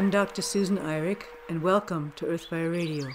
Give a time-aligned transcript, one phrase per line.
[0.00, 0.40] I'm Dr.
[0.40, 3.08] Susan Eyrich, and welcome to Earthfire Radio.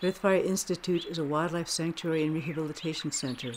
[0.00, 3.54] Earthfire Institute is a wildlife sanctuary and rehabilitation center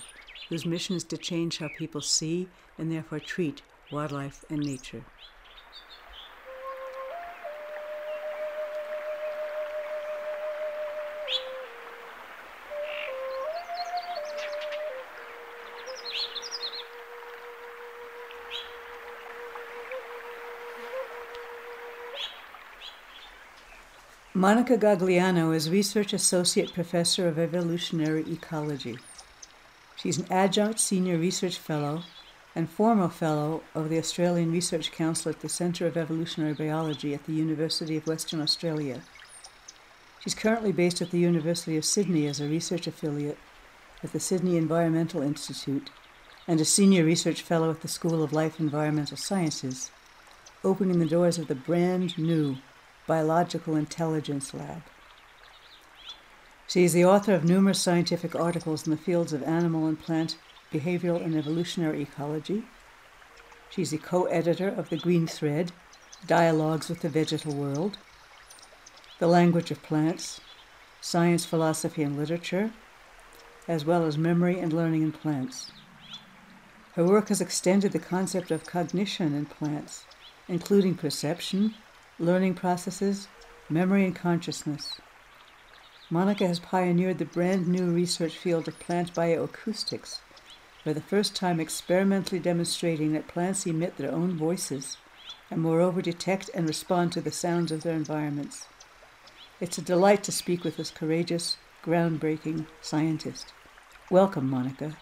[0.50, 2.48] whose mission is to change how people see
[2.80, 3.62] and therefore treat
[3.92, 5.06] wildlife and nature.
[24.44, 28.98] Monica Gagliano is Research Associate Professor of Evolutionary Ecology.
[29.96, 32.04] She's an adjunct senior research fellow
[32.54, 37.26] and former fellow of the Australian Research Council at the Centre of Evolutionary Biology at
[37.26, 39.04] the University of Western Australia.
[40.20, 43.38] She's currently based at the University of Sydney as a research affiliate
[44.04, 45.90] at the Sydney Environmental Institute
[46.50, 49.90] and a senior research fellow at the School of Life Environmental Sciences,
[50.66, 52.58] opening the doors of the brand new
[53.06, 54.84] Biological Intelligence Lab.
[56.68, 60.38] She is the author of numerous scientific articles in the fields of animal and plant
[60.72, 62.64] behavioral and evolutionary ecology.
[63.70, 65.74] She's the co editor of The Green Thread
[66.26, 67.98] Dialogues with the Vegetal World,
[69.20, 70.40] The Language of Plants,
[71.02, 72.72] Science, Philosophy, and Literature,
[73.68, 75.74] as well as Memory and Learning in Plants.
[76.94, 80.06] Her work has extended the concept of cognition in plants,
[80.48, 81.76] including perception,
[82.24, 83.28] learning processes,
[83.70, 85.00] memory, and consciousness.
[86.10, 90.20] Monica has pioneered the brand new research field of plant bioacoustics,
[90.84, 94.98] for the first time experimentally demonstrating that plants emit their own voices
[95.50, 98.66] and, moreover, detect and respond to the sounds of their environments.
[99.60, 103.54] It's a delight to speak with this courageous, groundbreaking scientist.
[104.10, 104.98] Welcome, Monica.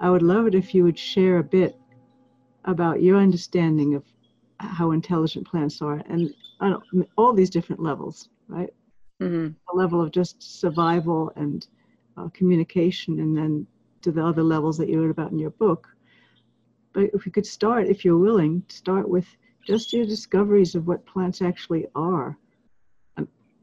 [0.00, 1.76] I would love it if you would share a bit
[2.64, 4.04] about your understanding of
[4.58, 6.82] how intelligent plants are and on
[7.16, 8.72] all these different levels, right?
[9.20, 9.48] Mm-hmm.
[9.48, 11.66] The level of just survival and
[12.16, 13.66] uh, communication, and then
[14.02, 15.88] to the other levels that you wrote about in your book.
[16.92, 19.26] But if we could start, if you're willing, start with
[19.66, 22.36] just your discoveries of what plants actually are.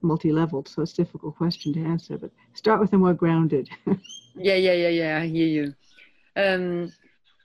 [0.01, 3.67] Multi-leveled, so it's a difficult question to answer, but start with a more grounded.
[4.35, 5.19] yeah, yeah, yeah, yeah.
[5.19, 5.73] I hear you.
[6.37, 6.93] Um,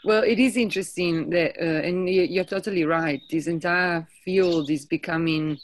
[0.04, 3.20] well, it is interesting that, uh, and you're totally right.
[3.30, 5.58] This entire field is becoming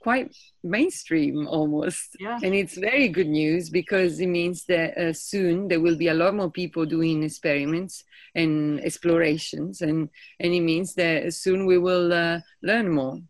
[0.00, 0.34] quite
[0.64, 2.38] mainstream almost, yeah.
[2.42, 6.14] and it's very good news because it means that uh, soon there will be a
[6.14, 8.04] lot more people doing experiments
[8.34, 10.08] and explorations, and
[10.40, 13.20] and it means that soon we will uh, learn more,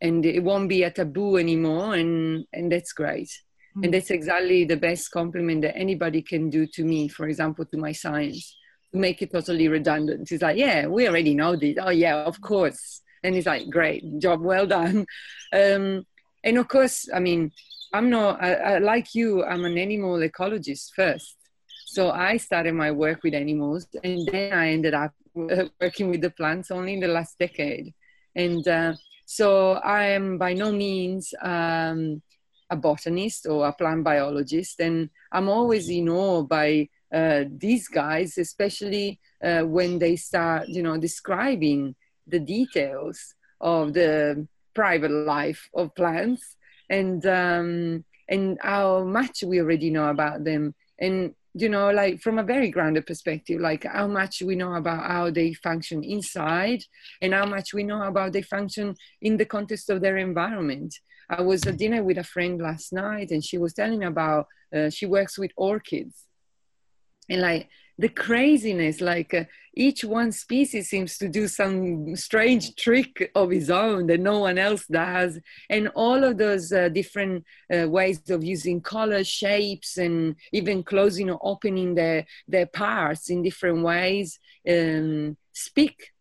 [0.00, 3.30] and it won't be a taboo anymore, and and that's great.
[3.76, 3.84] Mm.
[3.84, 7.76] And that's exactly the best compliment that anybody can do to me, for example, to
[7.76, 8.56] my science,
[8.92, 10.30] to make it totally redundant.
[10.30, 11.76] It's like, yeah, we already know this.
[11.80, 13.02] Oh, yeah, of course.
[13.22, 15.06] And it's like, great, job well done.
[15.52, 16.04] Um,
[16.42, 17.52] and of course, I mean,
[17.92, 21.36] I'm not, I, I, like you, I'm an animal ecologist first.
[21.86, 26.30] So I started my work with animals and then I ended up working with the
[26.30, 27.94] plants only in the last decade.
[28.34, 28.94] And uh,
[29.24, 32.22] so I am by no means um,
[32.70, 38.38] a botanist or a plant biologist, and I'm always in awe by uh, these guys,
[38.38, 41.94] especially uh, when they start, you know, describing
[42.26, 46.56] the details of the private life of plants
[46.90, 50.74] and um, and how much we already know about them.
[50.98, 55.06] And you know like from a very grounded perspective like how much we know about
[55.10, 56.82] how they function inside
[57.22, 60.94] and how much we know about they function in the context of their environment
[61.28, 64.46] I was at dinner with a friend last night, and she was telling me about
[64.74, 66.24] uh, she works with orchids,
[67.28, 67.68] and like
[67.98, 73.70] the craziness, like uh, each one species seems to do some strange trick of his
[73.70, 75.38] own that no one else does,
[75.70, 81.30] and all of those uh, different uh, ways of using color, shapes, and even closing
[81.30, 86.12] or opening their their parts in different ways um, speak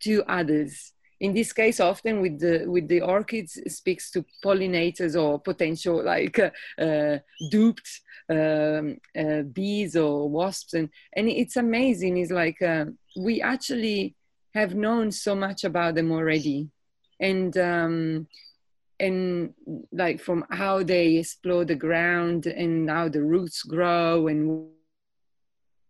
[0.00, 5.38] to others in this case often with the with the orchids speaks to pollinators or
[5.38, 6.50] potential like uh,
[6.82, 7.18] uh,
[7.50, 8.00] duped
[8.30, 10.74] um, uh, bees or wasps.
[10.74, 12.16] And and it's amazing.
[12.18, 12.86] It's like uh,
[13.16, 14.14] we actually
[14.54, 16.68] have known so much about them already.
[17.20, 18.26] And um,
[18.98, 19.54] and
[19.92, 24.70] like from how they explore the ground and how the roots grow and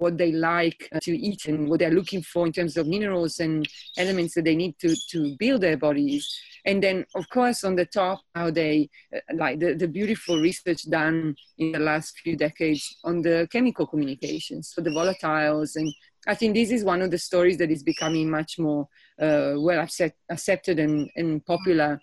[0.00, 3.69] what they like to eat and what they're looking for in terms of minerals and
[3.99, 6.26] elements that they need to, to build their bodies.
[6.64, 10.88] And then, of course, on the top, how they uh, like the, the beautiful research
[10.88, 15.76] done in the last few decades on the chemical communications, so the volatiles.
[15.76, 15.93] And
[16.26, 18.88] I think this is one of the stories that is becoming much more
[19.20, 22.00] uh, well accept, accepted and, and popular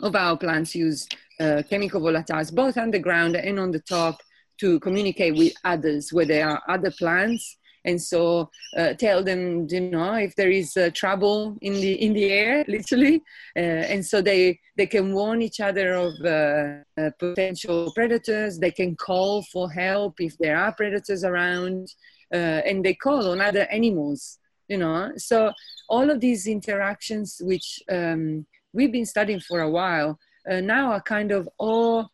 [0.00, 1.08] of how plants use
[1.40, 4.18] uh, chemical volatiles, both underground and on the top
[4.62, 9.80] to communicate with others where there are other plants and so uh, tell them you
[9.80, 13.22] know if there is uh, trouble in the in the air literally.
[13.56, 18.58] Uh, and so they they can warn each other of uh, uh, potential predators.
[18.58, 21.88] They can call for help if there are predators around.
[22.32, 24.38] Uh, and they call on other animals
[24.68, 25.12] you know.
[25.16, 25.52] So
[25.88, 31.30] all of these interactions which um, we've been studying for a while now are kind
[31.30, 32.11] of all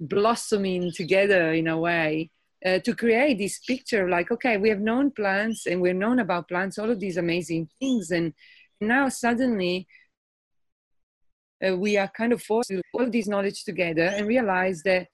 [0.00, 2.30] blossoming together in a way
[2.64, 6.48] uh, to create this picture like okay we have known plants and we've known about
[6.48, 8.32] plants all of these amazing things and
[8.80, 9.86] now suddenly
[11.66, 15.06] uh, we are kind of forced to all this knowledge together and realize that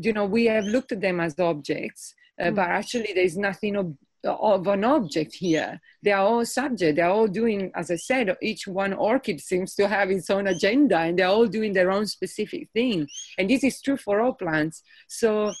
[0.00, 2.54] you know we have looked at them as objects uh, mm.
[2.54, 5.80] but actually there's nothing ob- of an object here.
[6.02, 6.96] They are all subject.
[6.96, 10.98] They're all doing, as I said, each one orchid seems to have its own agenda
[10.98, 13.08] and they're all doing their own specific thing.
[13.38, 14.82] And this is true for all plants.
[15.08, 15.52] So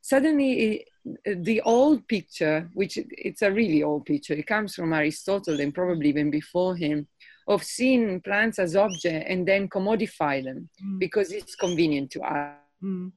[0.00, 0.86] suddenly
[1.26, 6.08] the old picture, which it's a really old picture, it comes from Aristotle and probably
[6.08, 7.06] even before him,
[7.46, 10.98] of seeing plants as object and then commodify them mm.
[10.98, 12.56] because it's convenient to us.
[12.82, 13.12] Mm.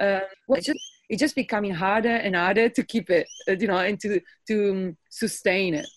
[0.00, 0.78] Uh, well, just
[1.14, 4.70] it's just becoming harder and harder to keep it, uh, you know, and to to
[4.70, 5.88] um, sustain it.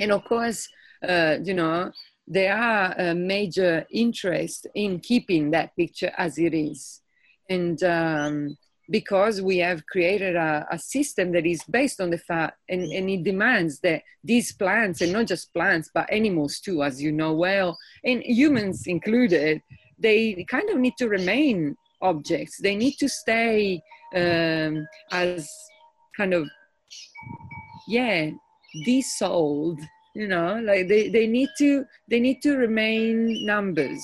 [0.00, 0.66] And of course,
[1.06, 1.92] uh, you know,
[2.26, 7.02] there are a major interest in keeping that picture as it is,
[7.50, 8.56] and um,
[8.88, 13.10] because we have created a, a, system that is based on the fact, and, and
[13.10, 17.34] it demands that these plants, and not just plants, but animals too, as you know
[17.34, 19.60] well, and humans included,
[19.98, 22.58] they kind of need to remain objects.
[22.58, 23.82] They need to stay
[24.16, 25.48] um, as
[26.16, 26.48] kind of
[27.88, 28.30] yeah
[28.86, 29.78] desold
[30.14, 34.02] you know like they, they need to they need to remain numbers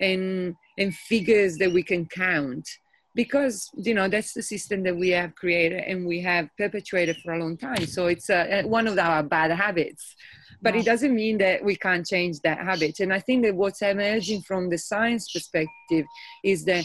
[0.00, 2.68] and and figures that we can count
[3.14, 7.34] because you know that's the system that we have created and we have perpetuated for
[7.34, 7.86] a long time.
[7.86, 10.16] So it's uh, one of our bad habits
[10.64, 13.00] but it doesn't mean that we can't change that habit.
[13.00, 16.06] And i think that what's emerging from the science perspective
[16.42, 16.84] is that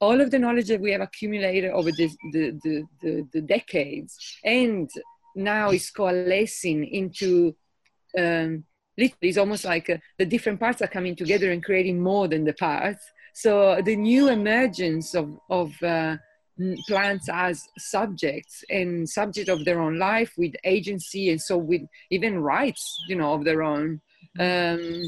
[0.00, 4.18] all of the knowledge that we have accumulated over the, the, the, the, the decades
[4.44, 4.90] and
[5.34, 7.54] now is coalescing into
[8.18, 8.64] um,
[8.98, 12.44] literally it's almost like uh, the different parts are coming together and creating more than
[12.44, 13.04] the parts.
[13.34, 16.16] So the new emergence of, of uh,
[16.88, 22.38] plants as subjects and subject of their own life with agency and so with even
[22.38, 24.00] rights you know of their own
[24.38, 25.02] um,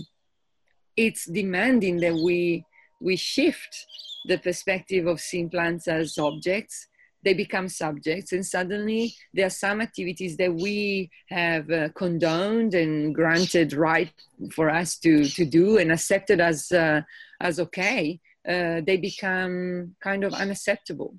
[0.96, 2.64] it's demanding that we
[3.00, 3.86] we shift
[4.26, 6.86] the perspective of seeing plants as objects,
[7.24, 13.14] they become subjects, and suddenly there are some activities that we have uh, condoned and
[13.14, 14.12] granted right
[14.52, 17.00] for us to, to do and accepted as, uh,
[17.40, 21.14] as okay, uh, they become kind of unacceptable.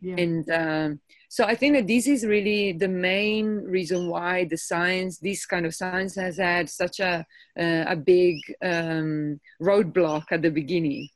[0.00, 0.14] Yeah.
[0.18, 5.18] And um, so I think that this is really the main reason why the science,
[5.18, 7.26] this kind of science, has had such a,
[7.58, 11.08] uh, a big um, roadblock at the beginning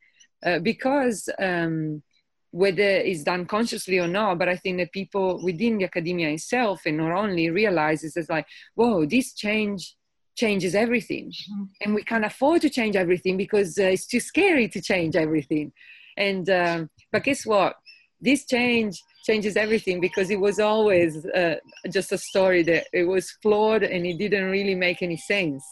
[0.45, 2.03] uh, because um,
[2.51, 6.83] whether it's done consciously or not, but I think that people within the academia itself
[6.87, 9.97] and not only realizes it's like, whoa, this change
[10.37, 11.31] changes everything.
[11.31, 11.65] Mm-hmm.
[11.81, 15.73] And we can't afford to change everything because uh, it's too scary to change everything.
[16.17, 17.75] And, um, but guess what?
[18.21, 21.57] This change changes everything because it was always uh,
[21.91, 25.65] just a story that it was flawed and it didn't really make any sense.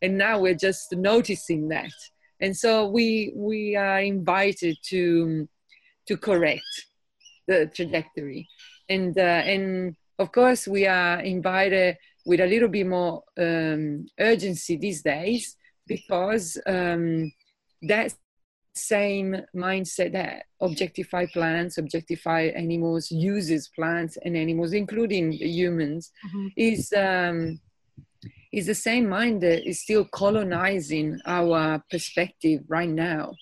[0.00, 1.92] And now we're just noticing that
[2.40, 5.48] and so we we are invited to
[6.06, 6.86] to correct
[7.46, 8.48] the trajectory
[8.88, 14.76] and uh, and of course we are invited with a little bit more um, urgency
[14.76, 15.56] these days
[15.86, 17.32] because um,
[17.82, 18.14] that
[18.74, 26.46] same mindset that objectify plants objectify animals uses plants and animals including humans mm-hmm.
[26.56, 27.58] is um,
[28.52, 33.32] is the same mind that is still colonizing our perspective right now.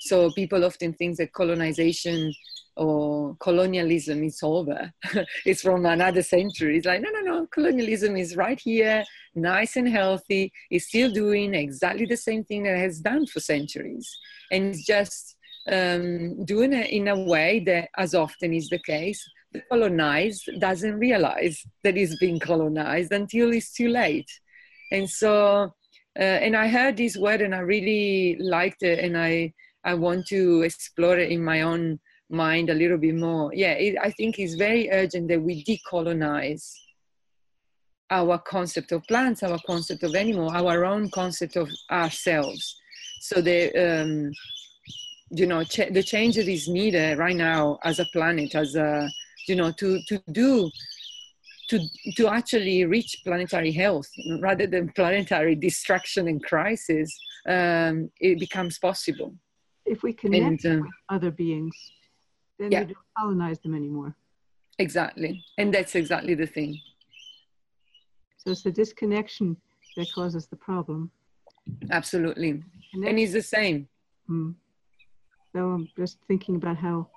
[0.00, 2.32] So people often think that colonization
[2.76, 4.92] or colonialism is over.
[5.46, 6.76] it's from another century.
[6.76, 10.52] It's like, no, no, no, colonialism is right here, nice and healthy.
[10.70, 14.08] It's still doing exactly the same thing that it has done for centuries.
[14.50, 15.36] And it's just
[15.68, 20.98] um, doing it in a way that, as often is the case, the colonized doesn't
[20.98, 24.30] realize that he's being colonized until it's too late.
[24.92, 25.72] And so,
[26.18, 29.52] uh, and I heard this word and I really liked it, and I
[29.84, 33.52] I want to explore it in my own mind a little bit more.
[33.54, 36.72] Yeah, it, I think it's very urgent that we decolonize
[38.10, 42.76] our concept of plants, our concept of animal, our own concept of ourselves.
[43.20, 44.32] So the um,
[45.30, 49.08] you know ch- the change that is needed right now as a planet, as a
[49.48, 50.70] you know to to do
[51.68, 51.80] to
[52.16, 54.08] to actually reach planetary health
[54.40, 57.16] rather than planetary destruction and crisis,
[57.48, 59.34] um, it becomes possible.
[59.84, 61.74] If we connect and, uh, with other beings,
[62.58, 62.80] then yeah.
[62.80, 64.14] we don't colonize them anymore.
[64.78, 66.78] Exactly, and that's exactly the thing.
[68.38, 69.56] So it's the disconnection
[69.96, 71.10] that causes the problem.
[71.90, 72.62] Absolutely.
[72.92, 73.08] Connection.
[73.08, 73.88] And it's the same.
[74.28, 74.50] Hmm.
[75.52, 77.08] So I'm just thinking about how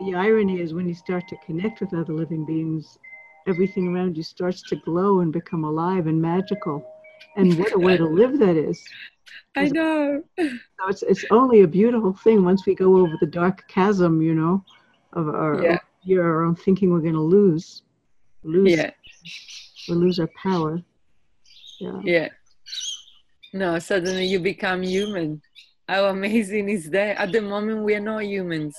[0.00, 2.98] the irony is when you start to connect with other living beings,
[3.48, 6.84] everything around you starts to glow and become alive and magical.
[7.36, 8.82] And what a way to live that is.
[9.56, 10.22] I know.
[10.38, 14.34] So it's, it's only a beautiful thing once we go over the dark chasm, you
[14.34, 14.64] know,
[15.12, 16.18] of our, yeah.
[16.18, 17.82] our own thinking we're going to lose.
[18.44, 18.72] Lose.
[18.72, 18.90] Yeah
[19.88, 20.82] we lose our power.
[21.80, 22.00] Yeah.
[22.04, 22.28] Yeah.
[23.52, 25.40] No, suddenly you become human.
[25.88, 27.16] How amazing is that?
[27.16, 28.76] At the moment, we are not humans.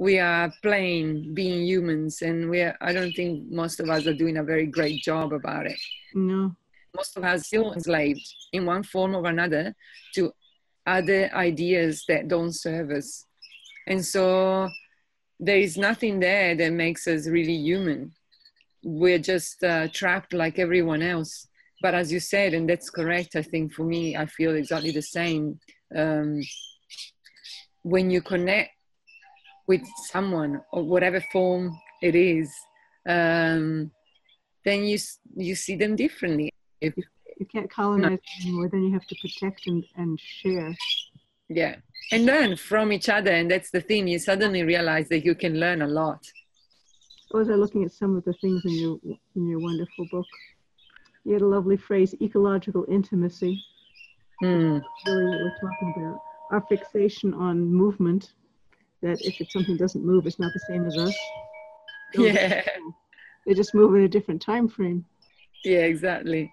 [0.00, 4.14] We are plain being humans, and we are, I don't think most of us are
[4.14, 5.80] doing a very great job about it.
[6.14, 6.56] No.
[6.96, 9.74] Most of us still enslaved in one form or another
[10.14, 10.32] to
[10.86, 13.26] other ideas that don't serve us.
[13.86, 14.68] And so
[15.38, 18.12] there is nothing there that makes us really human
[18.82, 21.46] we're just uh, trapped like everyone else.
[21.82, 25.02] But as you said, and that's correct, I think for me, I feel exactly the
[25.02, 25.58] same.
[25.94, 26.40] Um,
[27.82, 28.70] when you connect
[29.70, 31.64] with someone or whatever form
[32.02, 32.48] it is,
[33.16, 33.90] um,
[34.64, 34.98] then you
[35.46, 36.48] you see them differently.
[36.80, 36.92] If
[37.40, 38.42] you can't colonize no.
[38.42, 40.72] anymore, then you have to protect and, and share.
[41.48, 41.74] Yeah,
[42.12, 44.08] and learn from each other, and that's the thing.
[44.08, 46.22] You suddenly realize that you can learn a lot
[47.32, 48.98] I was looking at some of the things in your
[49.36, 50.26] in your wonderful book?
[51.24, 53.62] You had a lovely phrase, ecological intimacy.
[54.42, 54.82] Mm.
[55.06, 56.20] Really, what we're talking about.
[56.50, 58.32] Our fixation on movement.
[59.02, 61.16] That if it's something doesn't move, it's not the same as us.
[62.14, 62.62] yeah.
[63.46, 65.04] They just move in a different time frame.
[65.64, 66.52] Yeah, exactly.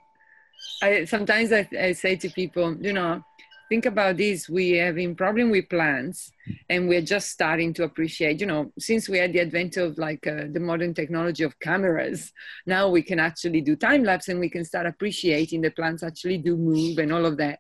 [0.82, 3.24] I sometimes I, I say to people, you know,
[3.70, 6.32] think about this we have having problem with plants
[6.70, 10.25] and we're just starting to appreciate you know since we had the advent of like
[10.25, 12.32] uh, the modern technology of cameras
[12.66, 16.38] now we can actually do time lapse and we can start appreciating the plants actually
[16.38, 17.60] do move and all of that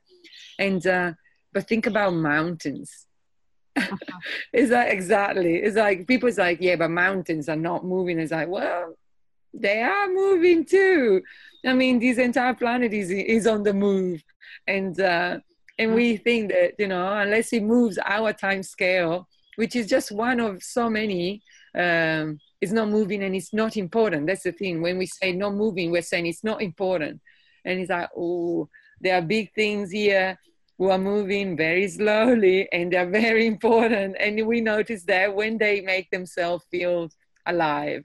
[0.59, 1.11] and uh,
[1.53, 3.06] but think about mountains
[4.53, 5.57] is that exactly.
[5.57, 8.19] It's like people's like yeah but mountains are not moving.
[8.19, 8.95] It's like well
[9.53, 11.21] they are moving too.
[11.65, 14.23] I mean this entire planet is is on the move.
[14.67, 15.39] And uh,
[15.79, 20.11] and we think that you know unless it moves our time scale which is just
[20.11, 21.41] one of so many
[21.75, 24.25] um, it's not moving and it's not important.
[24.25, 24.81] That's the thing.
[24.81, 27.21] When we say not moving we're saying it's not important.
[27.65, 28.69] And it's like oh
[28.99, 30.37] there are big things here
[30.77, 34.15] who are moving very slowly and they're very important.
[34.19, 37.09] And we notice that when they make themselves feel
[37.45, 38.03] alive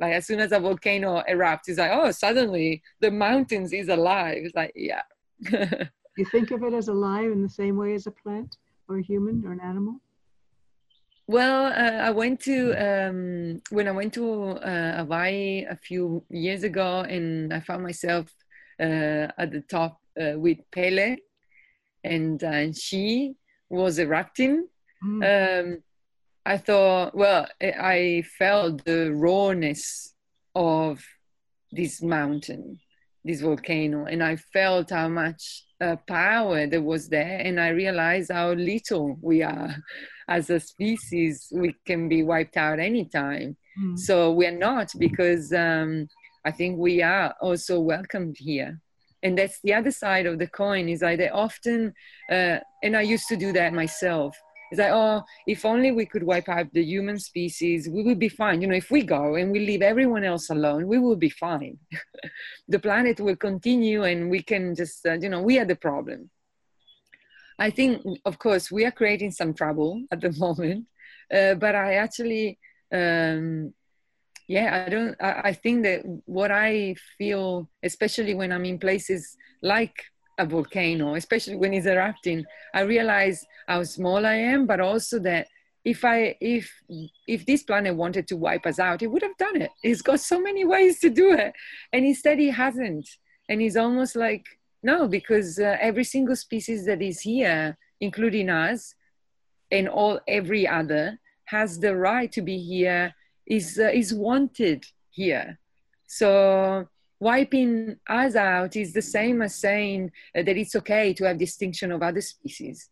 [0.00, 4.38] like as soon as a volcano erupts it's like oh suddenly the mountains is alive.
[4.44, 5.02] It's like yeah.
[6.16, 8.56] You think of it as alive in the same way as a plant
[8.88, 10.00] or a human or an animal?
[11.26, 16.62] Well, uh, I went to um, when I went to uh, Hawaii a few years
[16.62, 18.26] ago, and I found myself
[18.78, 21.16] uh, at the top uh, with Pele,
[22.04, 23.34] and uh, she
[23.68, 24.68] was erupting.
[25.04, 25.22] Mm.
[25.24, 25.82] Um,
[26.46, 30.14] I thought, well, I felt the rawness
[30.54, 31.02] of
[31.72, 32.78] this mountain,
[33.24, 38.30] this volcano, and I felt how much uh, power that was there and i realized
[38.32, 39.74] how little we are
[40.28, 43.98] as a species we can be wiped out anytime mm.
[43.98, 46.08] so we're not because um,
[46.44, 48.80] i think we are also welcomed here
[49.24, 51.92] and that's the other side of the coin is that they often
[52.30, 54.36] uh, and i used to do that myself
[54.74, 58.28] it's like, oh, if only we could wipe out the human species, we would be
[58.28, 58.60] fine.
[58.60, 61.78] You know, if we go and we leave everyone else alone, we will be fine.
[62.68, 66.28] the planet will continue and we can just, uh, you know, we are the problem.
[67.58, 70.86] I think, of course, we are creating some trouble at the moment,
[71.32, 72.58] uh, but I actually,
[72.92, 73.72] um,
[74.46, 80.04] yeah, I don't, I, think that what I feel, especially when I'm in places like
[80.38, 85.48] a volcano, especially when it's erupting, I realize how small I am, but also that
[85.84, 86.70] if I if
[87.26, 89.70] if this planet wanted to wipe us out, it would have done it.
[89.82, 91.52] it's got so many ways to do it,
[91.92, 93.08] and instead he hasn't.
[93.48, 94.44] And he's almost like
[94.82, 98.94] no, because uh, every single species that is here, including us,
[99.70, 103.14] and all every other, has the right to be here.
[103.46, 105.58] Is uh, is wanted here.
[106.06, 106.88] So
[107.20, 111.92] wiping us out is the same as saying uh, that it's okay to have distinction
[111.92, 112.90] of other species,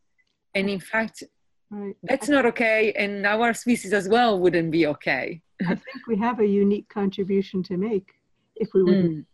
[0.54, 1.24] and in fact
[1.72, 1.96] Right.
[2.02, 5.40] That's not okay, and our species as well wouldn't be okay.
[5.62, 8.12] I think we have a unique contribution to make
[8.56, 9.20] if we wouldn't.
[9.20, 9.24] Mm.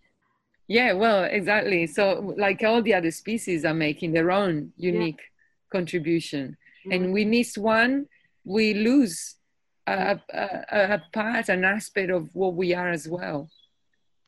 [0.68, 1.88] Yeah, well, exactly.
[1.88, 5.78] So, like all the other species are making their own unique yeah.
[5.78, 6.94] contribution, yeah.
[6.94, 8.06] and we miss one,
[8.44, 9.34] we lose
[9.88, 13.48] a, a, a, part, an aspect of what we are as well,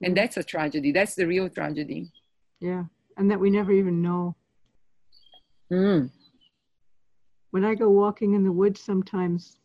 [0.02, 0.92] and that's a tragedy.
[0.92, 2.10] That's the real tragedy.
[2.60, 2.84] Yeah,
[3.16, 4.36] and that we never even know.
[5.72, 6.10] Mm
[7.50, 9.56] when I go walking in the woods sometimes,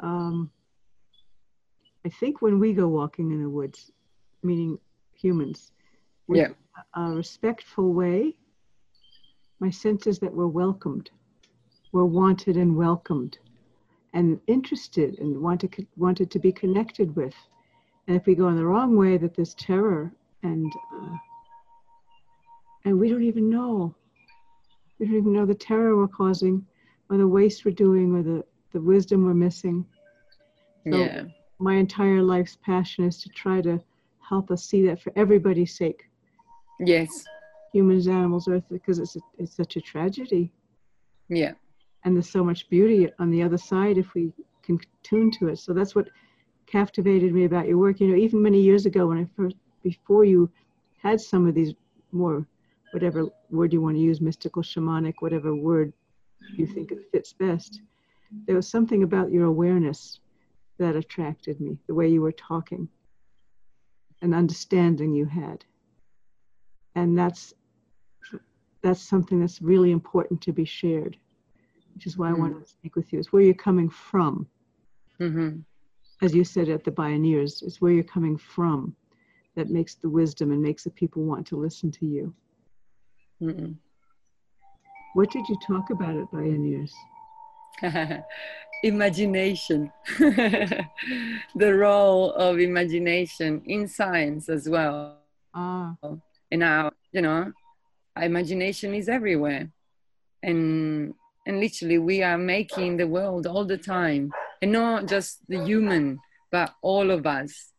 [0.00, 0.50] um,
[2.04, 3.90] I think when we go walking in the woods,
[4.42, 4.78] meaning
[5.14, 5.72] humans,
[6.28, 6.48] with yeah.
[6.94, 8.36] a respectful way,
[9.60, 11.10] my sense is that we're welcomed,
[11.92, 13.38] we're wanted and welcomed,
[14.14, 17.34] and interested and wanted wanted to be connected with.
[18.08, 21.16] And if we go in the wrong way, that there's terror and uh,
[22.84, 23.94] and we don't even know.
[24.98, 26.64] We don't even know the terror we're causing
[27.10, 29.84] or the waste we're doing or the, the wisdom we're missing.
[30.90, 31.24] So yeah.
[31.58, 33.82] my entire life's passion is to try to
[34.20, 36.04] help us see that for everybody's sake.
[36.78, 37.24] Yes.
[37.72, 40.52] Humans, animals, earth, because it's a, it's such a tragedy.
[41.28, 41.52] Yeah.
[42.06, 44.32] And there's so much beauty on the other side if we
[44.62, 45.58] can tune to it.
[45.58, 46.08] So that's what
[46.66, 48.00] captivated me about your work.
[48.00, 50.48] You know, even many years ago when I first, before you
[51.02, 51.74] had some of these
[52.12, 52.46] more,
[52.92, 55.92] whatever word you want to use, mystical, shamanic, whatever word
[56.54, 57.80] you think it fits best.
[58.46, 60.20] There was something about your awareness
[60.78, 62.88] that attracted me, the way you were talking,
[64.22, 65.64] an understanding you had.
[66.94, 67.52] And that's
[68.82, 71.16] that's something that's really important to be shared,
[71.96, 72.36] which is why mm-hmm.
[72.36, 73.18] I wanted to speak with you.
[73.18, 74.46] It's where you're coming from.
[75.18, 75.60] Mm-hmm.
[76.22, 78.94] As you said at the Pioneers, it's where you're coming from
[79.54, 82.34] that makes the wisdom and makes the people want to listen to you.
[83.42, 83.72] Mm-hmm.
[85.14, 86.94] What did you talk about at Pioneers?
[88.82, 90.84] imagination, the
[91.56, 95.16] role of imagination in science as well.
[95.54, 95.94] Ah.
[96.50, 97.52] And now, you know,
[98.20, 99.70] imagination is everywhere.
[100.42, 101.14] And
[101.46, 104.32] and literally we are making the world all the time.
[104.60, 106.18] And not just the human,
[106.50, 107.72] but all of us.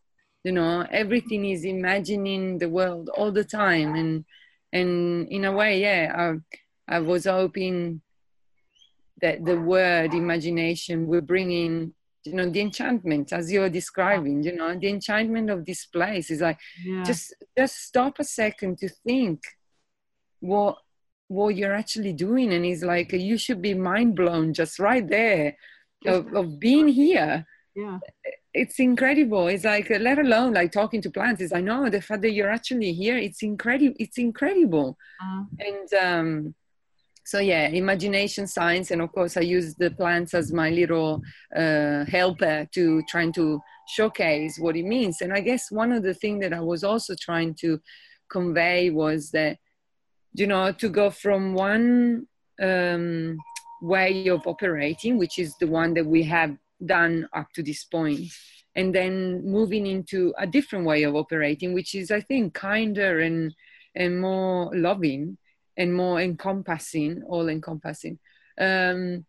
[0.43, 3.95] You know, everything is imagining the world all the time.
[3.95, 4.25] And
[4.71, 6.35] and in a way, yeah, uh,
[6.87, 8.01] I was hoping
[9.21, 14.55] that the word imagination will bring in, you know, the enchantment as you're describing, you
[14.55, 17.03] know, the enchantment of this place is like, yeah.
[17.03, 19.41] just, just stop a second to think
[20.39, 20.77] what,
[21.27, 22.53] what you're actually doing.
[22.53, 25.55] And it's like, you should be mind blown just right there
[26.05, 27.45] of, of being here.
[27.75, 27.99] Yeah.
[28.53, 29.47] It's incredible.
[29.47, 32.49] It's like, let alone like talking to plants is I know the fact that you're
[32.49, 33.17] actually here.
[33.17, 33.95] It's incredible.
[33.99, 34.97] It's incredible.
[35.21, 35.43] Uh-huh.
[35.59, 36.55] And, um,
[37.27, 41.21] so yeah imagination science and of course i use the plants as my little
[41.57, 43.59] uh, helper to trying to
[43.89, 47.13] showcase what it means and i guess one of the things that i was also
[47.19, 47.81] trying to
[48.29, 49.57] convey was that
[50.33, 52.27] you know to go from one
[52.61, 53.37] um,
[53.81, 58.21] way of operating which is the one that we have done up to this point
[58.75, 63.53] and then moving into a different way of operating which is i think kinder and
[63.95, 65.37] and more loving
[65.77, 68.19] and more encompassing, all encompassing.
[68.59, 69.25] Um,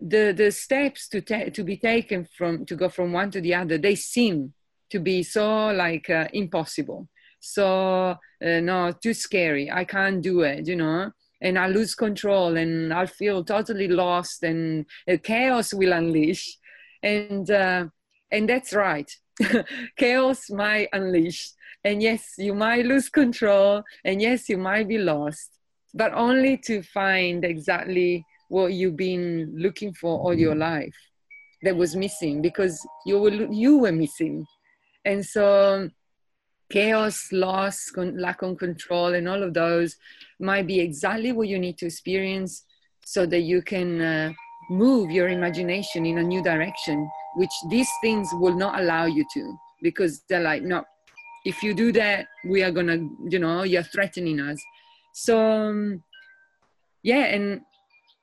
[0.00, 3.54] the the steps to ta- to be taken from to go from one to the
[3.54, 4.54] other, they seem
[4.90, 7.08] to be so like uh, impossible,
[7.40, 8.10] so
[8.44, 9.70] uh, no, too scary.
[9.70, 11.10] I can't do it, you know.
[11.42, 16.58] And I lose control, and I'll feel totally lost, and uh, chaos will unleash,
[17.02, 17.86] and uh,
[18.30, 19.10] and that's right.
[19.96, 25.50] chaos might unleash, and yes, you might lose control, and yes, you might be lost
[25.94, 30.96] but only to find exactly what you've been looking for all your life
[31.62, 34.44] that was missing because you were you were missing
[35.04, 35.88] and so
[36.70, 39.96] chaos loss con- lack of control and all of those
[40.38, 42.64] might be exactly what you need to experience
[43.04, 44.32] so that you can uh,
[44.70, 49.54] move your imagination in a new direction which these things will not allow you to
[49.82, 50.84] because they're like no
[51.44, 54.60] if you do that we are gonna you know you're threatening us.
[55.12, 56.02] So um,
[57.02, 57.62] yeah and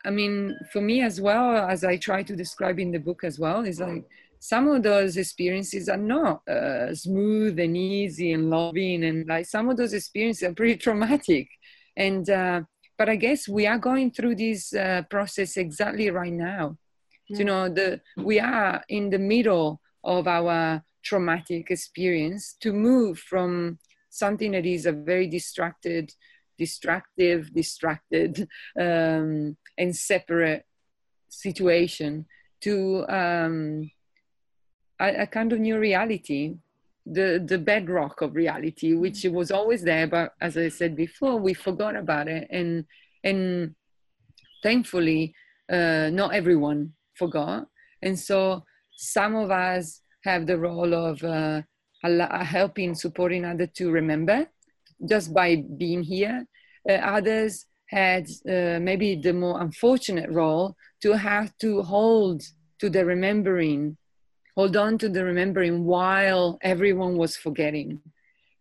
[0.06, 3.40] I mean, for me as well, as I try to describe in the book as
[3.40, 4.06] well, is like
[4.40, 9.70] some of those experiences are not uh, smooth and easy and loving, and like some
[9.70, 11.50] of those experiences are pretty traumatic.
[11.96, 12.62] And uh,
[12.98, 16.78] but I guess we are going through this uh, process exactly right now.
[17.30, 17.38] Yeah.
[17.40, 23.80] You know, the we are in the middle of our traumatic experience to move from
[24.10, 26.12] something that is a very distracted,
[26.58, 28.48] distractive, distracted,
[28.80, 30.64] um, and separate
[31.30, 32.26] situation
[32.62, 33.92] to um,
[35.00, 36.56] a, a, kind of new reality,
[37.06, 41.54] the the bedrock of reality, which was always there, but as I said before, we
[41.54, 42.86] forgot about it, and
[43.24, 43.76] and
[44.64, 45.34] thankfully,
[45.72, 47.68] uh, not everyone forgot,
[48.02, 48.64] and so
[48.98, 51.62] some of us have the role of uh,
[52.44, 54.48] helping, supporting others to remember
[55.08, 56.46] just by being here.
[56.90, 62.42] Uh, others had uh, maybe the more unfortunate role to have to hold
[62.80, 63.98] to the remembering,
[64.58, 68.02] hold on to the remembering while everyone was forgetting.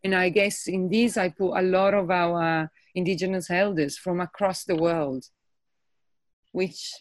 [0.05, 4.65] And I guess in this, I put a lot of our indigenous elders from across
[4.65, 5.25] the world,
[6.53, 6.93] which,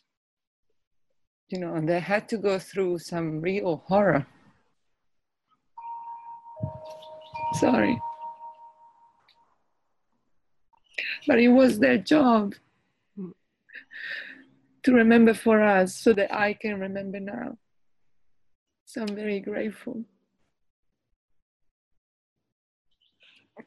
[1.50, 4.26] you know, they had to go through some real horror
[7.60, 8.02] Sorry.
[11.28, 12.56] But it was their job
[14.84, 17.58] to remember for us so that I can remember now.
[18.86, 20.04] So I'm very grateful.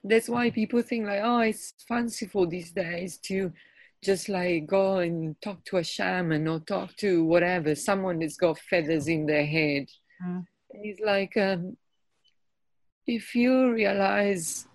[0.04, 3.52] That's why people think like, oh, it's fanciful these days to
[4.02, 8.58] just like go and talk to a shaman or talk to whatever, someone that's got
[8.58, 9.88] feathers in their head.
[10.24, 10.46] Mm.
[10.70, 11.76] It's like, um,
[13.06, 14.68] if you realize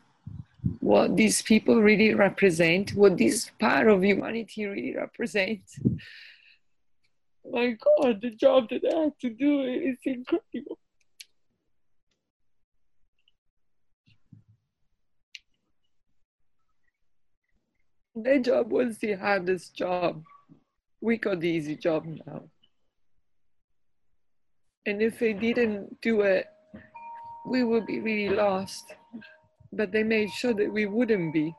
[0.80, 5.80] what these people really represent, what this part of humanity really represents,
[7.50, 10.80] my God, the job that I have to do is incredible.
[18.16, 20.24] Their job was the hardest job.
[21.02, 22.44] We got the easy job now.
[24.86, 26.48] And if they didn't do it
[27.46, 28.96] we would be really lost.
[29.72, 31.54] But they made sure that we wouldn't be.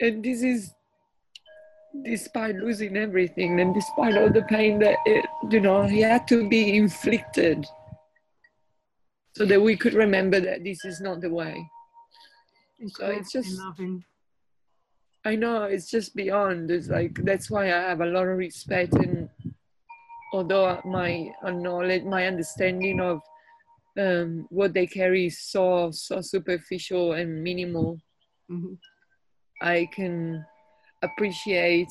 [0.00, 0.72] And this is
[2.04, 6.48] despite losing everything and despite all the pain that it, you know, he had to
[6.48, 7.66] be inflicted
[9.36, 11.68] so that we could remember that this is not the way.
[12.88, 14.04] So it's just loving.
[15.24, 16.70] I know it's just beyond.
[16.70, 19.28] It's like that's why I have a lot of respect and
[20.32, 23.20] although my knowledge, my understanding of
[23.98, 27.98] um, what they carry is so so superficial and minimal
[28.50, 28.74] mm-hmm.
[29.62, 30.44] i can
[31.02, 31.90] appreciate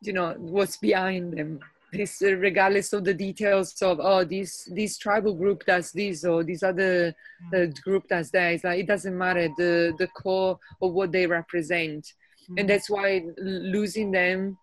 [0.00, 1.60] you know what's behind them.
[1.92, 6.42] This uh, regardless of the details of oh this this tribal group does this or
[6.42, 7.14] this other
[7.54, 8.54] uh, group does that.
[8.54, 9.48] It's like, it doesn't matter.
[9.56, 12.06] The the core of what they represent.
[12.42, 12.58] Mm-hmm.
[12.58, 14.58] and that's why losing them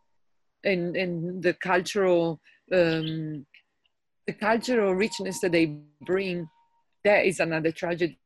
[0.65, 2.41] and and the cultural
[2.73, 3.45] um,
[4.27, 6.47] the cultural richness that they bring,
[7.03, 8.17] that is another tragedy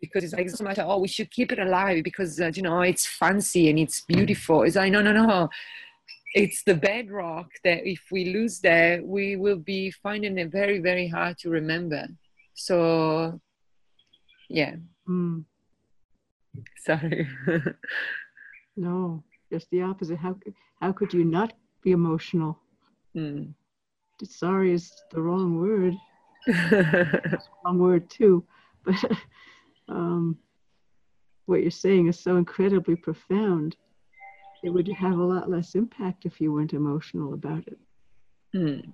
[0.00, 2.80] because it's like so much oh we should keep it alive because uh, you know
[2.80, 4.62] it's fancy and it's beautiful.
[4.62, 5.48] It's like no no no.
[6.34, 11.08] It's the bedrock that if we lose that we will be finding it very very
[11.08, 12.06] hard to remember.
[12.54, 13.40] So
[14.48, 14.76] yeah.
[15.08, 15.44] Mm.
[16.84, 17.28] sorry.
[18.76, 20.18] No just the opposite.
[20.18, 20.36] How
[20.80, 22.60] how could you not be emotional?
[23.16, 23.54] Mm
[24.24, 25.94] sorry is the wrong word.
[27.64, 28.44] wrong word too,
[28.84, 28.96] but
[29.88, 30.38] um,
[31.46, 33.76] what you're saying is so incredibly profound.
[34.62, 37.78] It would have a lot less impact if you weren't emotional about it.
[38.52, 38.90] Hmm.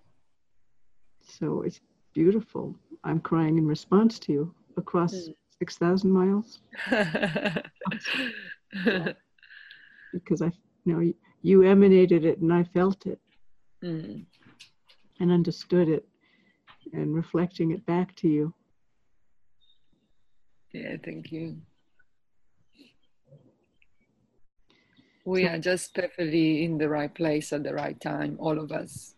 [1.22, 1.80] So it's
[2.12, 2.76] beautiful.
[3.02, 5.32] I'm crying in response to you across hmm.
[5.58, 6.60] 6,000 miles.
[10.12, 10.52] because I
[10.84, 13.18] you know you, emanated it and I felt it.
[13.82, 14.20] Hmm
[15.20, 16.06] and understood it
[16.92, 18.52] and reflecting it back to you.
[20.74, 21.58] Yeah, thank you.
[25.24, 29.14] We are just perfectly in the right place at the right time, all of us.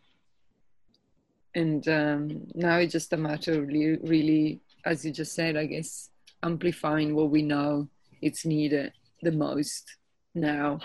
[1.55, 5.65] And um, now it's just a matter of really, really, as you just said, I
[5.65, 6.11] guess,
[6.43, 7.89] amplifying what we know
[8.21, 8.93] it's needed
[9.23, 9.97] the most
[10.35, 10.81] now.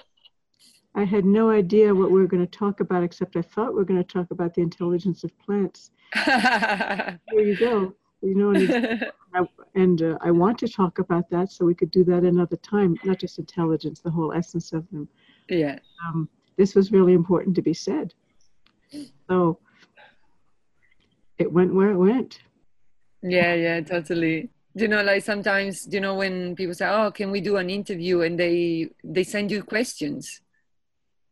[0.96, 3.80] I had no idea what we were going to talk about, except I thought we
[3.80, 5.92] were going to talk about the intelligence of plants.
[6.26, 7.94] there you go.
[8.22, 9.42] You know, and, I,
[9.76, 12.98] and uh, I want to talk about that, so we could do that another time.
[13.04, 15.08] Not just intelligence, the whole essence of them.
[15.50, 15.80] Yeah.
[16.08, 18.14] Um, this was really important to be said.
[19.30, 19.60] So
[21.38, 22.40] it went where it went.
[23.24, 24.50] Yeah, yeah, totally.
[24.74, 28.22] You know, like sometimes, you know, when people say, "Oh, can we do an interview?"
[28.22, 30.42] and they they send you questions,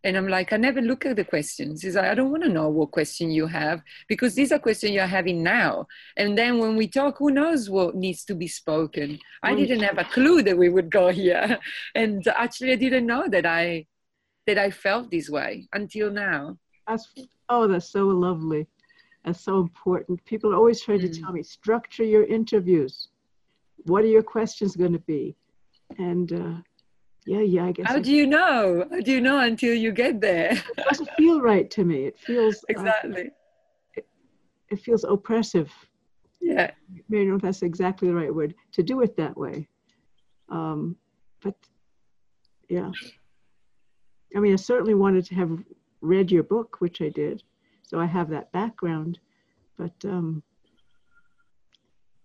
[0.04, 1.84] and I'm like, I never look at the questions.
[1.84, 4.94] It's like, I don't want to know what question you have because these are questions
[4.94, 5.88] you're having now.
[6.16, 9.20] And then when we talk, who knows what needs to be spoken?
[9.44, 11.60] I didn't have a clue that we would go here.
[11.96, 13.86] And actually, I didn't know that I
[14.48, 16.58] that I felt this way until now.
[16.88, 17.14] That's,
[17.50, 18.68] oh, that's so lovely.
[19.24, 20.24] That's so important.
[20.26, 21.20] People are always try to mm.
[21.22, 23.10] tell me, structure your interviews.
[23.86, 25.36] What are your questions going to be?
[25.98, 26.62] And uh,
[27.26, 27.88] yeah, yeah, I guess.
[27.88, 28.86] How do you know?
[28.90, 30.52] How do you know until you get there?
[30.52, 32.06] it doesn't feel right to me.
[32.06, 33.22] It feels uh, exactly.
[33.22, 34.08] Uh, it,
[34.70, 35.72] it, feels oppressive.
[36.42, 36.72] Yeah.
[37.10, 39.68] Maybe know if that's exactly the right word to do it that way.
[40.50, 40.96] Um,
[41.42, 41.56] but
[42.70, 42.92] yeah,
[44.36, 45.52] I mean, I certainly wanted to have
[46.02, 47.44] read your book, which I did,
[47.84, 49.20] so I have that background.
[49.78, 50.42] But um,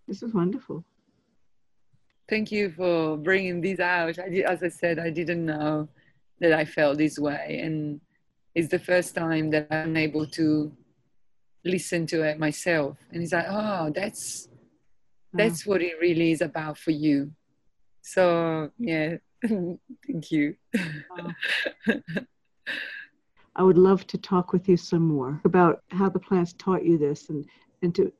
[0.07, 0.83] this is wonderful
[2.29, 4.19] thank you for bringing this out.
[4.19, 5.87] I did, as I said, I didn't know
[6.39, 8.01] that I felt this way, and
[8.53, 10.71] it's the first time that I'm able to
[11.63, 12.97] listen to it myself.
[13.11, 14.47] And it's like, oh, that's
[15.31, 15.37] hmm.
[15.37, 17.31] that's what it really is about for you.
[18.01, 20.55] So yeah, thank you.
[23.57, 26.97] I would love to talk with you some more about how the plants taught you
[26.97, 27.45] this and,
[27.81, 28.11] and to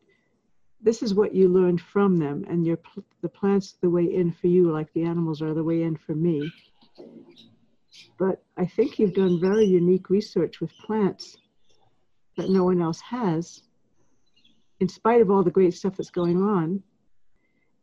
[0.86, 2.78] this is what you learned from them and your
[3.24, 6.14] the plants the way in for you like the animals are the way in for
[6.14, 6.50] me.
[8.20, 11.38] But i think you've done very unique research with plants
[12.38, 13.64] that no one else has
[14.80, 16.84] in spite of all the great stuff that's going on.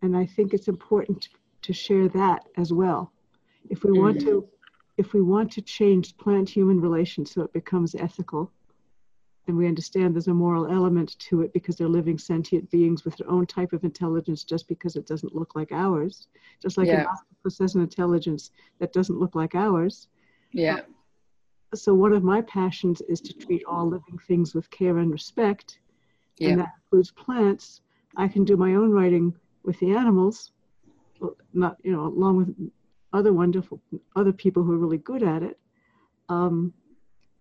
[0.00, 1.28] And i think it's important
[1.62, 3.12] to share that as well.
[3.68, 4.48] If we want to
[4.96, 8.52] if we want to change plant human relations so it becomes ethical
[9.48, 13.16] and we understand there's a moral element to it because they're living sentient beings with
[13.16, 16.28] their own type of intelligence just because it doesn't look like ours.
[16.60, 17.00] Just like yeah.
[17.00, 20.08] an octopus has an intelligence that doesn't look like ours.
[20.52, 20.80] Yeah.
[21.74, 25.80] So one of my passions is to treat all living things with care and respect
[26.38, 26.50] yeah.
[26.50, 27.80] and that includes plants.
[28.16, 30.52] I can do my own writing with the animals
[31.52, 32.72] not you know along with
[33.12, 33.80] other wonderful
[34.16, 35.58] other people who are really good at it.
[36.28, 36.72] Um,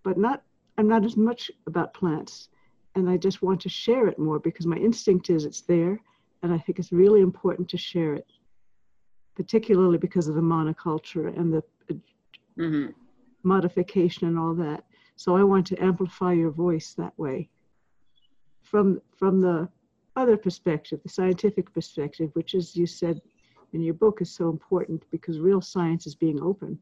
[0.03, 0.43] but not
[0.81, 2.49] I'm not as much about plants,
[2.95, 5.99] and I just want to share it more because my instinct is it's there,
[6.41, 8.25] and I think it's really important to share it,
[9.35, 11.63] particularly because of the monoculture and the
[12.57, 12.87] mm-hmm.
[13.43, 14.83] modification and all that.
[15.17, 17.47] So I want to amplify your voice that way.
[18.63, 19.69] From from the
[20.15, 23.21] other perspective, the scientific perspective, which, as you said
[23.73, 26.79] in your book, is so important because real science is being open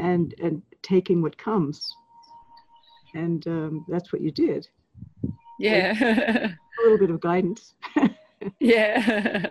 [0.00, 1.94] and and taking what comes
[3.14, 4.68] and um, that's what you did.
[5.58, 5.94] Yeah.
[6.00, 7.74] a little bit of guidance.
[8.60, 9.46] yeah.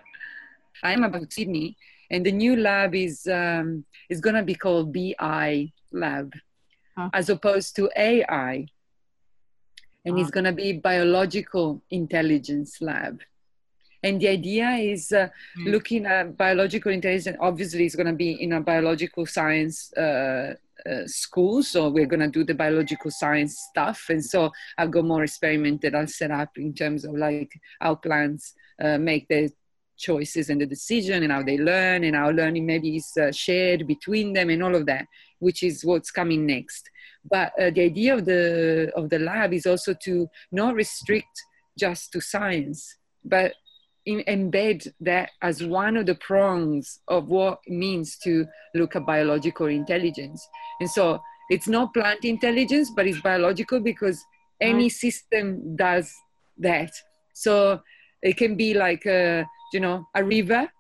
[0.84, 1.78] I'm about Sydney,
[2.10, 6.34] and the new lab is um, is gonna be called BI Lab,
[6.98, 7.10] huh.
[7.14, 8.68] as opposed to AI,
[10.06, 10.22] and huh.
[10.22, 13.22] it's gonna be Biological Intelligence Lab.
[14.04, 15.72] And the idea is uh, mm.
[15.72, 17.38] looking at biological intelligence.
[17.40, 20.56] Obviously, it's going to be in a biological science uh,
[20.90, 24.06] uh, school so we're going to do the biological science stuff.
[24.10, 27.96] And so i've got more experiment that i'll set up in terms of like how
[27.96, 29.50] plants uh, make their
[29.98, 33.86] choices and the decision and how they learn and how learning maybe is uh, shared
[33.86, 35.06] between them and all of that
[35.40, 36.90] which is what's coming next.
[37.30, 41.36] But uh, the idea of the of the lab is also to not restrict
[41.78, 43.54] just to science but
[44.06, 49.06] in, embed that as one of the prongs of what it means to look at
[49.06, 50.48] biological intelligence.
[50.80, 54.24] And so it's not plant intelligence, but it's biological because
[54.60, 56.14] any system does
[56.58, 56.92] that.
[57.34, 57.82] So
[58.22, 60.72] it can be like a, you know, a river,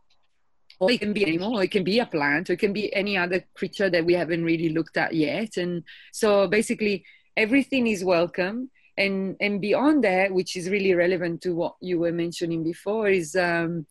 [0.79, 2.93] or it can be animal, or it can be a plant, or it can be
[2.95, 5.57] any other creature that we haven't really looked at yet.
[5.57, 7.03] And so basically
[7.37, 12.11] everything is welcome and and beyond that which is really relevant to what you were
[12.11, 13.85] mentioning before is um,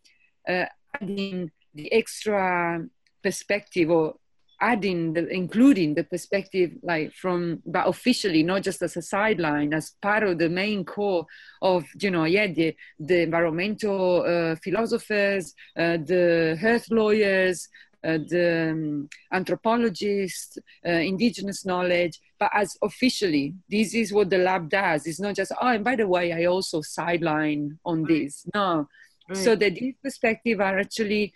[0.48, 0.66] uh,
[1.00, 2.84] adding the extra
[3.22, 4.14] perspective or
[4.62, 9.94] adding the including the perspective like from but officially not just as a sideline as
[10.02, 11.24] part of the main core
[11.62, 17.68] of you know yeah the the environmental uh, philosophers uh, the earth lawyers
[18.02, 24.70] uh, the um, anthropologists, uh, indigenous knowledge, but as officially, this is what the lab
[24.70, 25.06] does.
[25.06, 28.46] It's not just, oh, and by the way, I also sideline on this.
[28.54, 28.88] No.
[29.28, 29.36] Right.
[29.36, 31.34] So that these perspectives are actually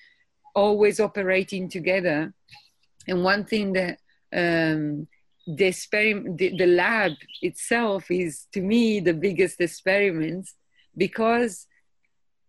[0.55, 2.33] always operating together.
[3.07, 3.99] And one thing that
[4.35, 5.07] um,
[5.47, 7.13] the experiment, the, the lab
[7.43, 10.49] itself is to me the biggest experiment
[10.97, 11.67] because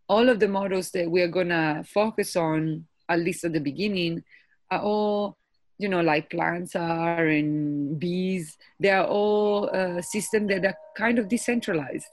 [0.08, 4.24] all of the models that we're gonna focus on, at least at the beginning,
[4.72, 5.38] are all
[5.78, 8.58] you know like plants are and bees.
[8.80, 12.08] They are all uh, systems that are kind of decentralized,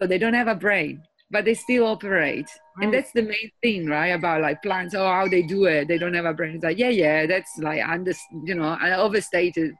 [0.00, 2.46] so they don't have a brain but they still operate.
[2.76, 2.84] Right.
[2.84, 4.08] And that's the main thing, right?
[4.08, 5.88] About like plants, oh, how they do it.
[5.88, 6.56] They don't have a brain.
[6.56, 8.12] It's like, yeah, yeah, that's like under,
[8.44, 9.74] you know, I overstated.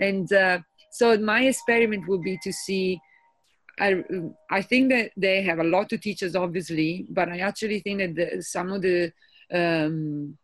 [0.00, 0.60] And uh,
[0.90, 2.98] so my experiment would be to see.
[3.78, 4.02] I,
[4.50, 7.98] I think that they have a lot to teach us, obviously, but I actually think
[7.98, 9.12] that the, some of the
[9.52, 10.38] um,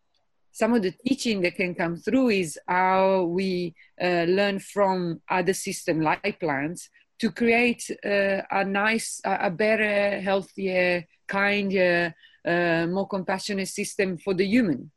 [0.52, 5.52] some of the teaching that can come through is how we uh, learn from other
[5.52, 6.88] systems like plants
[7.20, 12.14] to create uh, a nice, a better, healthier, kinder,
[12.46, 14.90] uh, more compassionate system for the human.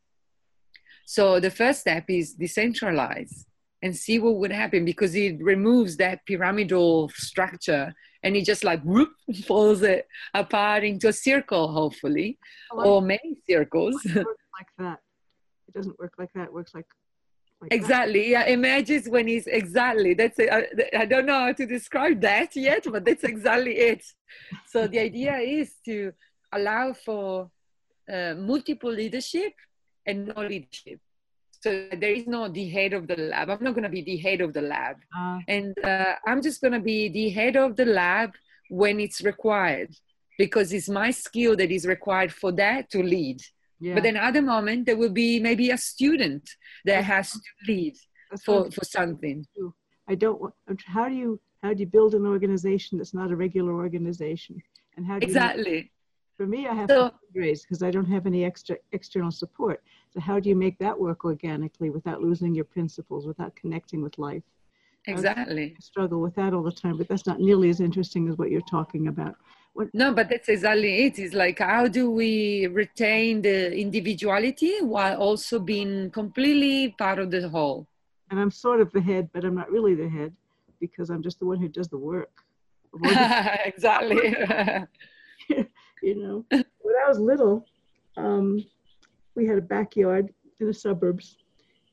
[1.05, 3.45] So the first step is decentralize
[3.81, 8.81] and see what would happen because it removes that pyramidal structure and it just like
[8.83, 9.09] whoop,
[9.45, 12.39] falls it apart into a circle, hopefully,
[12.71, 13.95] or many circles.
[14.15, 14.25] like
[14.77, 14.99] that.
[15.73, 16.45] It doesn't work like that.
[16.45, 16.85] It works like
[17.61, 18.21] like exactly.
[18.21, 18.29] That.
[18.29, 20.13] Yeah, images when he's exactly.
[20.13, 20.49] That's it.
[20.51, 24.03] I, I don't know how to describe that yet, but that's exactly it.
[24.67, 26.13] So the idea is to
[26.51, 27.49] allow for
[28.11, 29.53] uh, multiple leadership
[30.05, 30.99] and no leadership.
[31.61, 33.49] So there is no the head of the lab.
[33.49, 36.59] I'm not going to be the head of the lab, uh, and uh, I'm just
[36.59, 38.31] going to be the head of the lab
[38.69, 39.95] when it's required,
[40.37, 43.41] because it's my skill that is required for that to lead.
[43.83, 43.95] Yeah.
[43.95, 46.49] But then other moment there will be maybe a student
[46.85, 47.95] that has to lead
[48.45, 49.45] for, for something.
[50.07, 50.53] I don't.
[50.85, 54.61] How do you how do you build an organization that's not a regular organization?
[54.95, 55.77] And how do exactly?
[55.77, 55.83] You,
[56.37, 59.83] for me, I have so, to fundraise because I don't have any extra external support.
[60.11, 64.17] So how do you make that work organically without losing your principles, without connecting with
[64.17, 64.43] life?
[65.07, 65.75] Exactly.
[65.77, 68.49] I struggle with that all the time, but that's not nearly as interesting as what
[68.49, 69.35] you're talking about.
[69.93, 71.17] No, but that's exactly it.
[71.17, 77.49] It's like how do we retain the individuality while also being completely part of the
[77.49, 77.87] whole?
[78.29, 80.33] And I'm sort of the head, but I'm not really the head
[80.79, 82.31] because I'm just the one who does the work.
[83.65, 84.35] exactly.
[86.03, 87.65] you know, when I was little,
[88.17, 88.63] um,
[89.35, 91.37] we had a backyard in the suburbs,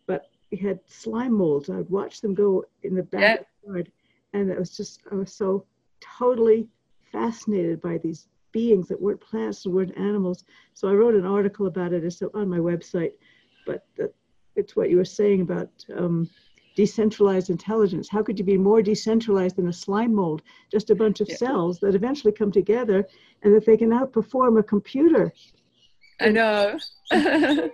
[0.06, 1.70] but we had slime molds.
[1.70, 3.90] I'd watch them go in the backyard,
[4.34, 5.64] and it was just I was so
[6.18, 6.68] totally
[7.12, 10.44] fascinated by these beings that weren't plants and weren't animals.
[10.74, 12.04] So I wrote an article about it.
[12.04, 13.12] It's on my website,
[13.66, 14.12] but the,
[14.56, 16.28] it's what you were saying about um,
[16.76, 18.08] decentralized intelligence.
[18.08, 20.42] How could you be more decentralized than a slime mold?
[20.70, 21.36] Just a bunch of yeah.
[21.36, 23.06] cells that eventually come together
[23.42, 25.32] and that they can outperform a computer.
[26.20, 26.78] I know.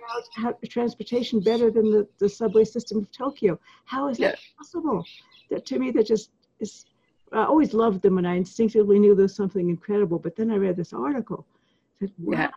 [0.69, 3.59] transportation better than the, the subway system of Tokyo.
[3.85, 4.31] How is yeah.
[4.31, 5.03] that possible?
[5.49, 6.85] That to me, that just is
[7.33, 10.19] I always loved them and I instinctively knew there was something incredible.
[10.19, 11.45] But then I read this article,
[11.99, 12.37] said, wow.
[12.37, 12.51] Yeah.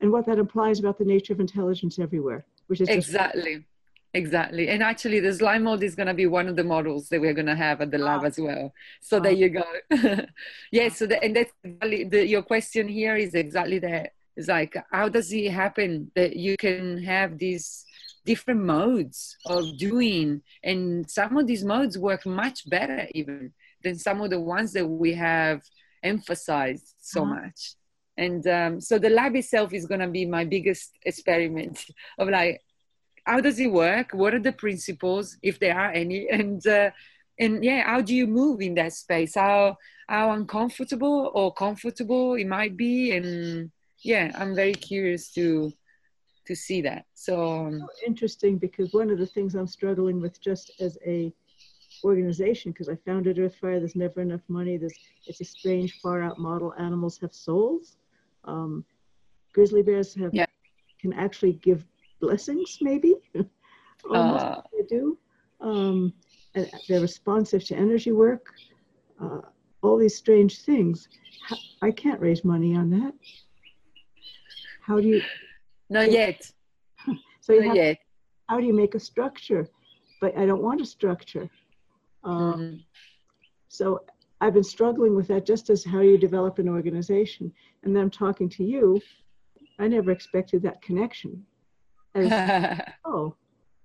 [0.00, 3.64] And what that implies about the nature of intelligence everywhere, which is exactly.
[4.14, 4.68] Exactly.
[4.68, 7.32] And actually, the slime mold is going to be one of the models that we're
[7.32, 8.26] going to have at the lab oh.
[8.26, 8.74] as well.
[9.00, 9.20] So oh.
[9.20, 9.64] there you go.
[10.70, 10.98] yes.
[10.98, 14.12] So the, and that's the, your question here is exactly that.
[14.36, 17.86] It's like, how does it happen that you can have these
[18.26, 20.42] different modes of doing?
[20.62, 24.86] And some of these modes work much better even than some of the ones that
[24.86, 25.62] we have
[26.02, 27.34] emphasized so uh-huh.
[27.34, 27.74] much.
[28.16, 31.84] And um, so the lab itself is going to be my biggest experiment
[32.18, 32.60] of like,
[33.24, 34.12] how does it work?
[34.12, 36.28] What are the principles, if there are any?
[36.30, 36.90] And uh,
[37.38, 39.34] and yeah, how do you move in that space?
[39.34, 39.76] How
[40.08, 43.12] how uncomfortable or comfortable it might be?
[43.12, 43.70] And
[44.02, 45.72] yeah, I'm very curious to
[46.46, 47.06] to see that.
[47.14, 51.32] So, um, so interesting because one of the things I'm struggling with just as a
[52.04, 53.78] organization because I founded Earthfire.
[53.78, 54.76] There's never enough money.
[54.76, 54.94] There's
[55.26, 56.74] it's a strange, far out model.
[56.78, 57.96] Animals have souls.
[58.44, 58.84] Um,
[59.52, 60.46] grizzly bears have yeah.
[61.00, 61.84] can actually give
[62.20, 63.14] blessings, maybe.
[64.10, 64.62] Almost uh.
[64.72, 65.18] they do.
[65.60, 66.12] Um,
[66.54, 68.46] and they're responsive to energy work.
[69.20, 69.40] Uh,
[69.82, 71.08] all these strange things.
[71.82, 73.14] I can't raise money on that.
[74.80, 75.22] How do you?
[75.90, 76.50] Not yet.
[77.40, 77.98] so Not have, yet.
[78.48, 79.68] How do you make a structure?
[80.20, 81.48] But I don't want a structure.
[82.24, 82.76] Um, mm-hmm.
[83.68, 84.04] So
[84.40, 87.52] I've been struggling with that just as how you develop an organization.
[87.82, 89.00] And then I'm talking to you.
[89.78, 91.44] I never expected that connection.
[92.14, 93.34] As, oh,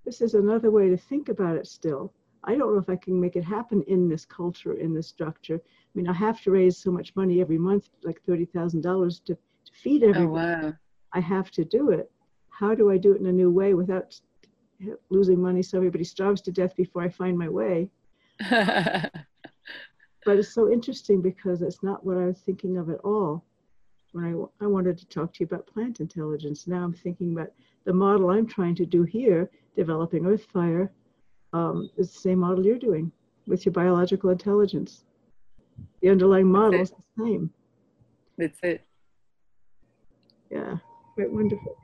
[0.06, 2.14] this is another way to think about it still.
[2.44, 5.56] I don't know if I can make it happen in this culture, in this structure.
[5.56, 9.40] I mean, I have to raise so much money every month, like $30,000 to, to
[9.74, 10.46] feed everyone.
[10.46, 10.74] Oh, wow.
[11.14, 12.12] I have to do it.
[12.50, 14.20] How do I do it in a new way without
[15.10, 17.90] losing money so everybody starves to death before I find my way.
[18.50, 23.44] but it's so interesting because it's not what I was thinking of at all
[24.12, 26.68] when I, I wanted to talk to you about plant intelligence.
[26.68, 27.52] Now I'm thinking about
[27.86, 30.90] the model I'm trying to do here, developing Earthfire,
[31.54, 33.12] um, is the same model you're doing
[33.48, 35.04] with your biological intelligence.
[36.02, 37.52] The underlying model is the same.
[38.38, 38.86] That's it.
[40.50, 40.78] Yeah,
[41.16, 41.78] quite wonderful.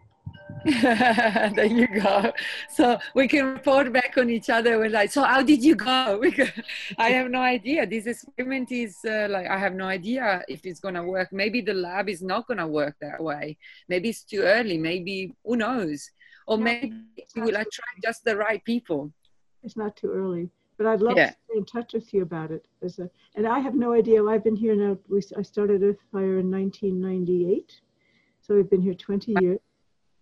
[0.66, 2.32] there you go.
[2.70, 4.78] So we can report back on each other.
[4.78, 6.24] We're like, so how did you go?
[6.97, 7.86] I have no idea.
[7.86, 11.34] This experiment is uh, like, I have no idea if it's going to work.
[11.34, 13.58] Maybe the lab is not going to work that way.
[13.89, 14.78] Maybe it's too early.
[14.78, 16.10] Maybe, who knows?
[16.47, 16.93] Or maybe
[17.36, 19.12] we'll attract just the right people.
[19.64, 20.49] It's not too early.
[20.78, 21.28] But I'd love yeah.
[21.28, 22.66] to stay in touch with you about it.
[22.82, 24.24] As a, and I have no idea.
[24.24, 24.97] I've been here now.
[25.10, 27.82] We, I started Earthfire in 1998.
[28.41, 29.60] So we've been here 20 years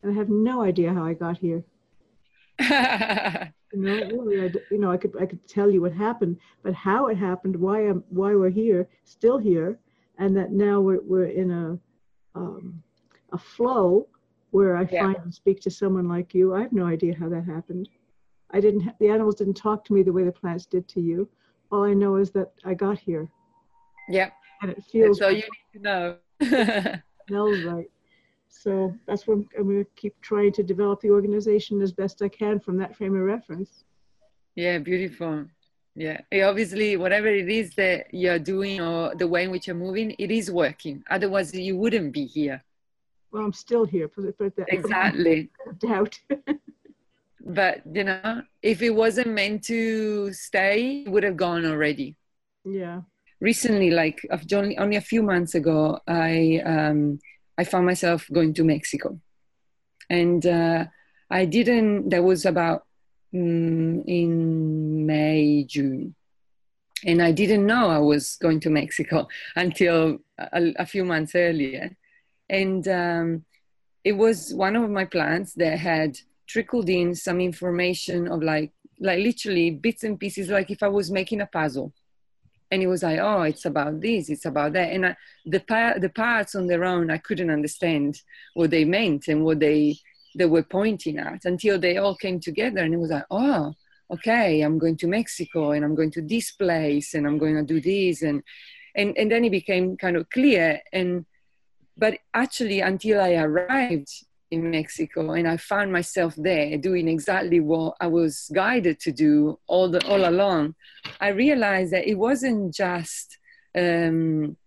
[0.01, 1.63] and I have no idea how I got here.
[2.59, 6.73] you know, really, I, you know, I could I could tell you what happened, but
[6.73, 9.79] how it happened, why I'm why we're here, still here,
[10.17, 11.79] and that now we're we're in a
[12.39, 12.83] um,
[13.31, 14.07] a flow
[14.51, 15.13] where I yeah.
[15.13, 16.53] finally speak to someone like you.
[16.53, 17.89] I have no idea how that happened.
[18.51, 18.81] I didn't.
[18.81, 21.27] Ha- the animals didn't talk to me the way the plants did to you.
[21.71, 23.29] All I know is that I got here.
[24.09, 24.31] Yeah.
[24.61, 25.19] And it feels.
[25.19, 26.17] So you need to know.
[27.27, 27.90] smells right.
[28.51, 32.27] So that's what I'm, going to keep trying to develop the organization as best I
[32.27, 33.85] can from that frame of reference.
[34.55, 35.45] Yeah, beautiful.
[35.95, 40.15] Yeah, obviously, whatever it is that you're doing or the way in which you're moving,
[40.19, 41.03] it is working.
[41.09, 42.63] Otherwise, you wouldn't be here.
[43.31, 44.07] Well, I'm still here.
[44.07, 45.49] Put, that exactly.
[45.79, 46.19] Doubt.
[47.45, 52.15] but you know, if it wasn't meant to stay, it would have gone already.
[52.63, 53.01] Yeah.
[53.39, 54.21] Recently, like
[54.53, 57.19] only only a few months ago, I um,
[57.61, 59.19] I found myself going to Mexico.
[60.09, 60.85] And uh,
[61.29, 62.87] I didn't, that was about
[63.31, 66.15] mm, in May, June.
[67.05, 71.95] And I didn't know I was going to Mexico until a, a few months earlier.
[72.49, 73.45] And um,
[74.03, 79.19] it was one of my plans that had trickled in some information of like, like
[79.19, 81.93] literally bits and pieces, like if I was making a puzzle
[82.71, 84.91] and it was like oh it's about this it's about that.
[84.91, 85.15] And I,
[85.45, 88.21] the pa- the parts on their own i couldn't understand
[88.53, 89.97] what they meant and what they
[90.35, 93.73] they were pointing at until they all came together and it was like oh
[94.09, 97.63] okay i'm going to mexico and i'm going to this place and i'm going to
[97.63, 98.21] do this.
[98.21, 98.41] And
[98.95, 101.25] and and then it became kind of clear and
[101.97, 107.95] but actually until i arrived in Mexico, and I found myself there doing exactly what
[108.01, 110.75] I was guided to do all the all along.
[111.19, 113.37] I realized that it wasn't just
[113.75, 114.57] um,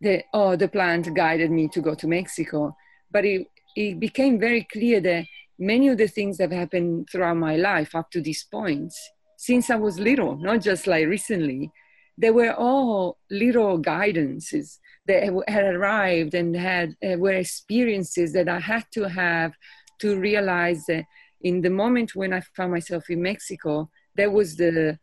[0.00, 2.76] the oh the plant guided me to go to Mexico,
[3.10, 5.26] but it it became very clear that
[5.58, 8.92] many of the things that have happened throughout my life up to this point,
[9.36, 11.72] since I was little, not just like recently,
[12.16, 18.58] they were all little guidances that had arrived and had uh, were experiences that I
[18.58, 19.52] had to have
[20.00, 21.04] to realize that
[21.42, 24.98] in the moment when I found myself in Mexico, that was the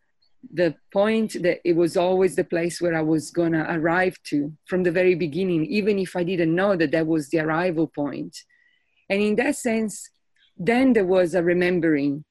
[0.53, 4.81] the point that it was always the place where I was gonna arrive to from
[4.81, 8.35] the very beginning, even if I didn't know that that was the arrival point.
[9.07, 10.09] And in that sense,
[10.57, 12.23] then there was a remembering,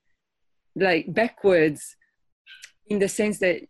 [0.74, 1.96] like backwards,
[2.88, 3.60] in the sense that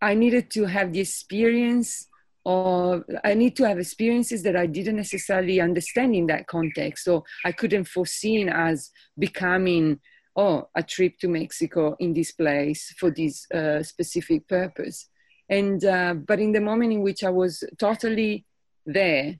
[0.00, 2.08] I needed to have the experience
[2.44, 7.06] or I need to have experiences that I didn't necessarily understand in that context.
[7.06, 10.00] or I couldn't foresee as becoming,
[10.34, 15.08] oh, a trip to Mexico in this place for this uh, specific purpose.
[15.48, 18.44] And, uh, but in the moment in which I was totally
[18.86, 19.36] there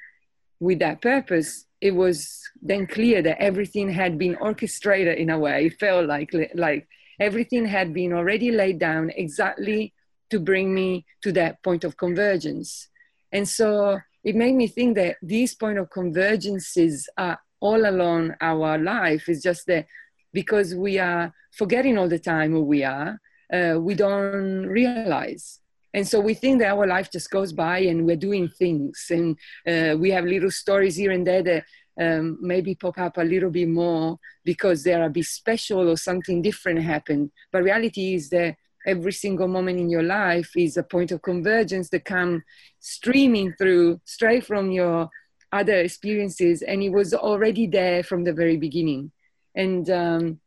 [0.61, 5.67] with that purpose, it was then clear that everything had been orchestrated in a way.
[5.67, 6.87] It felt like, like
[7.19, 9.93] everything had been already laid down exactly
[10.31, 12.89] to bring me to that point of convergence
[13.33, 18.79] and so it made me think that these point of convergences are all along our
[18.79, 19.29] life.
[19.29, 19.87] It's just that
[20.33, 23.21] because we are forgetting all the time who we are,
[23.53, 25.61] uh, we don't realize.
[25.95, 29.37] And so we think that our life just goes by and we're doing things and
[29.67, 31.65] uh, we have little stories here and there that
[32.01, 36.41] um, maybe pop up a little bit more because they're a bit special or something
[36.41, 37.31] different happened.
[37.53, 38.57] But reality is that
[38.87, 42.43] every single moment in your life is a point of convergence that come
[42.81, 45.09] streaming through straight from your
[45.53, 49.13] other experiences and it was already there from the very beginning.
[49.55, 50.41] And um,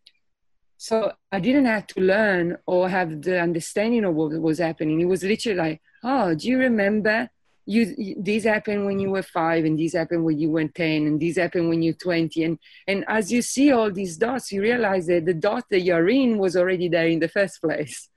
[0.78, 5.00] so i didn't have to learn or have the understanding of what was happening.
[5.00, 7.30] It was literally like oh do you remember?
[7.68, 11.20] You this happened when you were five and this happened when you were 10 and
[11.20, 15.08] this happened when you're 20 and and as you see all these dots you realize
[15.08, 18.08] that the dot that you're in was already there in the first place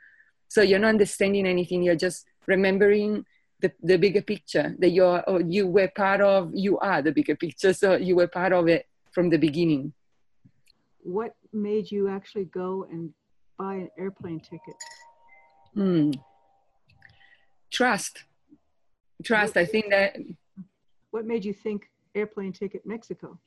[0.48, 3.24] so you're not understanding anything you're just remembering
[3.60, 7.36] the, the bigger picture that you're or you were part of you are the bigger
[7.36, 9.92] picture so you were part of it from the beginning
[11.02, 13.12] what made you actually go and
[13.58, 14.76] buy an airplane ticket
[15.74, 16.10] hmm.
[17.70, 18.24] trust
[19.24, 19.56] trust.
[19.56, 20.16] I think that.
[21.10, 23.38] What made you think airplane ticket Mexico?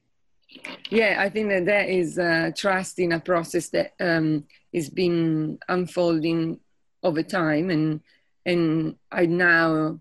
[0.89, 5.60] Yeah, I think that that is uh, trust in a process that um, is been
[5.70, 6.60] unfolding
[7.04, 8.02] over time, and
[8.45, 9.99] and I now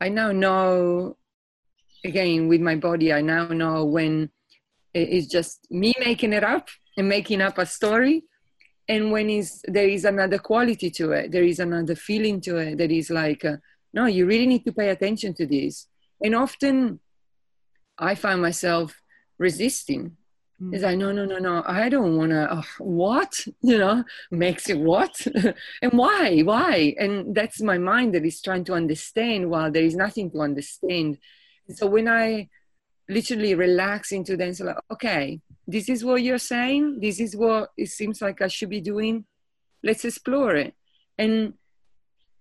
[0.00, 1.16] I now know
[2.04, 3.12] again with my body.
[3.12, 4.30] I now know when
[4.94, 8.24] it's just me making it up and making up a story,
[8.88, 11.32] and when is there is another quality to it.
[11.32, 13.44] There is another feeling to it that is like.
[13.44, 13.56] Uh,
[13.94, 15.86] no, you really need to pay attention to this.
[16.22, 17.00] And often
[17.98, 19.00] I find myself
[19.38, 20.16] resisting.
[20.62, 20.74] Mm.
[20.74, 23.46] It's like, no, no, no, no, I don't want to, oh, what?
[23.62, 25.14] You know, makes it what?
[25.82, 26.40] and why?
[26.40, 26.94] Why?
[26.98, 31.18] And that's my mind that is trying to understand while there is nothing to understand.
[31.68, 32.48] so when I
[33.08, 37.00] literally relax into that, so like, okay, this is what you're saying.
[37.00, 39.24] This is what it seems like I should be doing.
[39.82, 40.74] Let's explore it.
[41.18, 41.54] And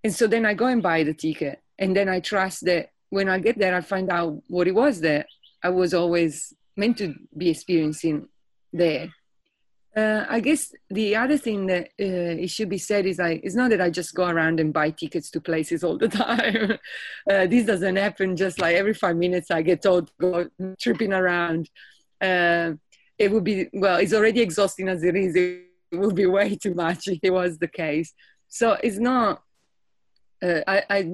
[0.03, 1.59] and so then I go and buy the ticket.
[1.77, 5.01] And then I trust that when I get there, I find out what it was
[5.01, 5.27] that
[5.63, 8.27] I was always meant to be experiencing
[8.71, 9.09] there.
[9.95, 13.55] Uh, I guess the other thing that uh, it should be said is like it's
[13.55, 16.77] not that I just go around and buy tickets to places all the time.
[17.29, 21.11] uh, this doesn't happen just like every five minutes I get told to go tripping
[21.11, 21.69] around.
[22.21, 22.73] Uh,
[23.17, 25.35] it would be well, it's already exhausting as it is.
[25.35, 28.13] It would be way too much if it was the case.
[28.47, 29.43] So it's not
[30.41, 31.11] uh, I, I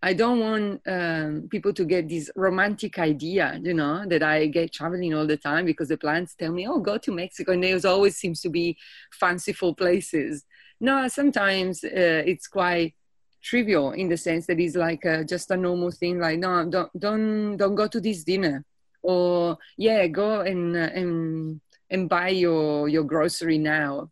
[0.00, 4.72] I don't want um, people to get this romantic idea, you know, that I get
[4.72, 7.52] traveling all the time because the plants tell me, oh, go to Mexico.
[7.52, 8.76] And there always seems to be
[9.10, 10.44] fanciful places.
[10.80, 12.94] No, sometimes uh, it's quite
[13.42, 16.20] trivial in the sense that it's like uh, just a normal thing.
[16.20, 18.64] Like, no, don't, don't, don't go to this dinner.
[19.02, 24.10] Or, yeah, go and, uh, and, and buy your, your grocery now.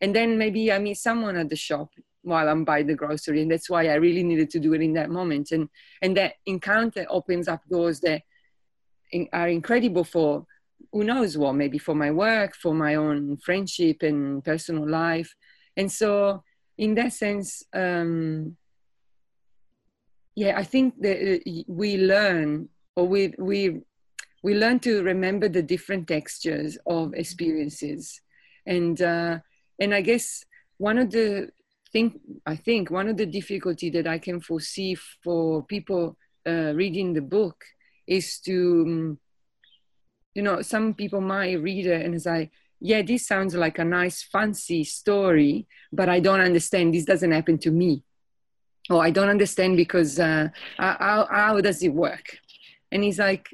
[0.00, 1.90] And then maybe I meet someone at the shop
[2.26, 3.40] while I'm buying the grocery.
[3.40, 5.52] And that's why I really needed to do it in that moment.
[5.52, 5.68] And,
[6.02, 8.22] and that encounter opens up doors that
[9.32, 10.44] are incredible for
[10.92, 15.32] who knows what, maybe for my work, for my own friendship and personal life.
[15.76, 16.42] And so,
[16.76, 18.56] in that sense, um,
[20.34, 23.82] yeah, I think that uh, we learn or we, we,
[24.42, 28.20] we learn to remember the different textures of experiences.
[28.66, 29.38] And, uh,
[29.78, 30.44] and I guess
[30.78, 31.50] one of the
[31.92, 36.16] think I think one of the difficulty that I can foresee for people
[36.46, 37.64] uh, reading the book
[38.06, 39.18] is to, um,
[40.34, 44.22] you know, some people might read it and say, yeah, this sounds like a nice
[44.22, 46.94] fancy story, but I don't understand.
[46.94, 48.02] This doesn't happen to me.
[48.90, 52.38] Or I don't understand because uh, how, how does it work?
[52.92, 53.48] And he's like,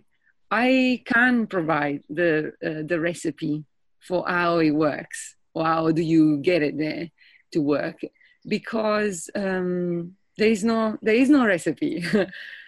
[0.51, 3.65] I can provide the, uh, the recipe
[4.01, 7.09] for how it works or how do you get it there
[7.53, 8.03] to work
[8.47, 12.05] because um, there is no there is no recipe.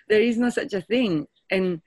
[0.08, 1.26] There is no such a thing.
[1.50, 1.80] And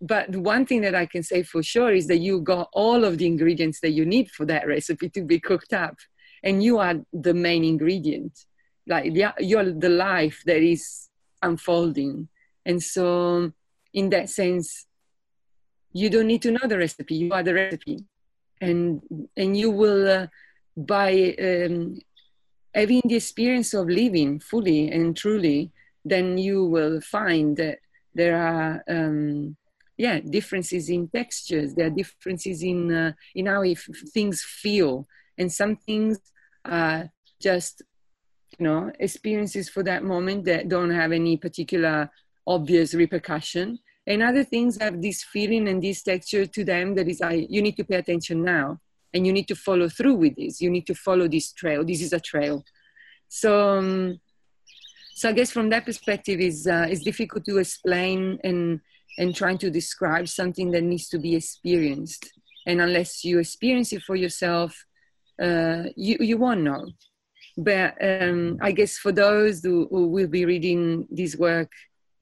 [0.00, 3.18] but one thing that i can say for sure is that you got all of
[3.18, 5.96] the ingredients that you need for that recipe to be cooked up.
[6.42, 8.32] And you are the main ingredient.
[8.86, 11.08] Like you're the life that is
[11.42, 12.28] unfolding.
[12.66, 13.52] And so
[13.92, 14.86] in that sense
[15.92, 17.14] you don't need to know the recipe.
[17.14, 18.04] You are the recipe.
[18.60, 19.00] And
[19.36, 20.26] and you will uh,
[20.76, 21.98] by um,
[22.74, 25.70] having the experience of living fully and truly,
[26.04, 27.78] then you will find that
[28.14, 29.56] there are um,
[29.96, 31.74] yeah differences in textures.
[31.74, 35.06] There are differences in uh, in how if things feel,
[35.38, 36.18] and some things
[36.64, 37.10] are
[37.40, 37.82] just
[38.58, 42.10] you know experiences for that moment that don't have any particular
[42.46, 43.78] obvious repercussion.
[44.06, 47.62] And other things have this feeling and this texture to them that is I, you
[47.62, 48.80] need to pay attention now
[49.14, 50.60] and you need to follow through with this.
[50.60, 51.84] You need to follow this trail.
[51.84, 52.64] This is a trail.
[53.28, 54.20] So um,
[55.14, 58.80] so i guess from that perspective is uh, it's difficult to explain and
[59.16, 62.32] and trying to describe something that needs to be experienced.
[62.66, 64.84] And unless you experience it for yourself
[65.40, 66.84] uh, you you won't know.
[67.56, 71.70] But um, i guess for those who, who will be reading this work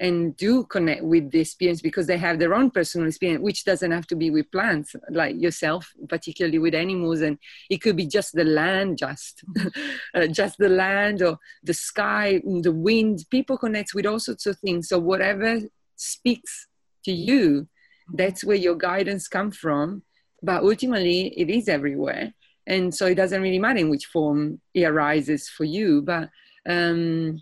[0.02, 3.92] and do connect with the experience because they have their own personal experience, which doesn't
[3.92, 7.20] have to be with plants like yourself, particularly with animals.
[7.20, 7.38] And
[7.70, 9.44] it could be just the land, just,
[10.14, 13.24] uh, just the land or the sky, the wind.
[13.30, 14.88] People connect with all sorts of things.
[14.88, 15.60] So whatever
[15.94, 16.66] speaks
[17.04, 17.68] to you,
[18.12, 20.02] that's where your guidance comes from.
[20.42, 22.34] But ultimately, it is everywhere.
[22.66, 26.02] And so it doesn't really matter in which form it arises for you.
[26.02, 26.28] But
[26.68, 27.40] um,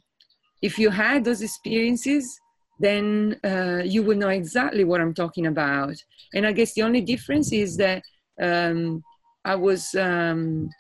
[0.61, 2.40] if you had those experiences,
[2.81, 5.95] then uh, you will know exactly what I'm talking about.
[6.35, 8.03] And I guess the only difference is that
[8.41, 9.05] um,
[9.45, 10.71] I was um,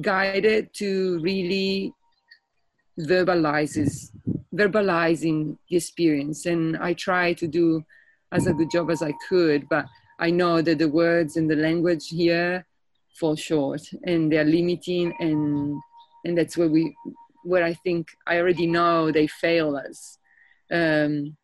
[0.00, 1.92] guided to really
[2.98, 4.10] verbalizes
[4.54, 7.80] verbalizing the experience and i try to do
[8.32, 9.86] as a good job as i could but
[10.18, 12.66] i know that the words and the language here
[13.14, 15.80] fall short and they're limiting and
[16.24, 16.92] and that's where we
[17.44, 20.18] where i think i already know they fail us
[20.72, 21.36] um,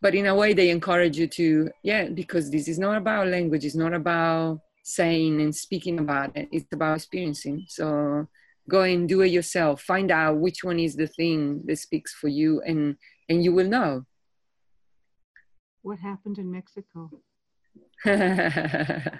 [0.00, 3.64] but in a way they encourage you to yeah because this is not about language
[3.64, 7.64] it's not about saying and speaking about it it's about experiencing.
[7.68, 8.26] So
[8.68, 9.82] go and do it yourself.
[9.82, 12.96] Find out which one is the thing that speaks for you and
[13.28, 14.04] and you will know.
[15.82, 17.10] What happened in mexico?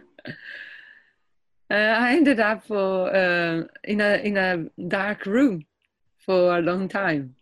[1.70, 5.62] Uh, i ended up for uh, in a in a dark room
[6.16, 7.34] for a long time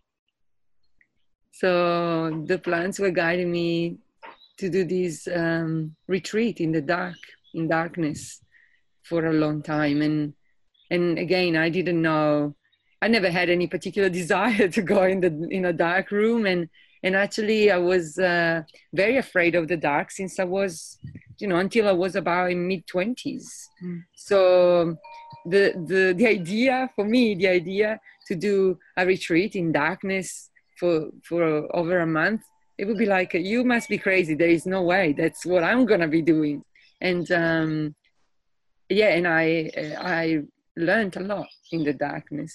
[1.59, 3.97] so the plants were guiding me
[4.57, 7.17] to do this um, retreat in the dark,
[7.55, 8.41] in darkness,
[9.01, 10.03] for a long time.
[10.03, 10.33] And
[10.91, 12.55] and again, I didn't know.
[13.01, 16.69] I never had any particular desire to go in the in a dark room, and
[17.01, 18.61] and actually, I was uh,
[18.93, 20.99] very afraid of the dark since I was,
[21.39, 23.67] you know, until I was about in mid twenties.
[23.83, 24.03] Mm.
[24.15, 24.95] So
[25.43, 31.09] the the the idea for me, the idea to do a retreat in darkness for
[31.23, 31.43] for
[31.75, 32.41] over a month
[32.77, 34.35] it would be like you must be crazy.
[34.35, 35.13] There is no way.
[35.13, 36.63] That's what i'm gonna be doing.
[37.01, 37.95] And um
[38.89, 40.41] yeah and i i
[40.75, 42.53] learned a lot in the darkness.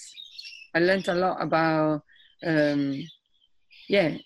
[0.75, 2.03] I learned a lot about
[2.45, 3.03] um
[3.89, 4.16] yeah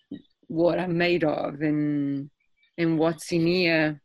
[0.49, 2.31] what i'm made of and
[2.79, 4.01] and what's in here.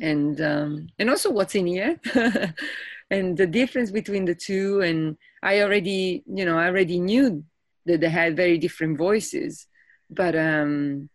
[0.00, 2.00] And um and also what's in here.
[3.10, 7.44] And the difference between the two and i already you know i already knew
[7.86, 9.66] that they had very different voices.
[10.10, 11.08] But um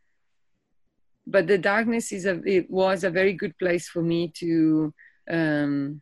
[1.25, 4.93] but the darkness is a it was a very good place for me to
[5.29, 6.01] um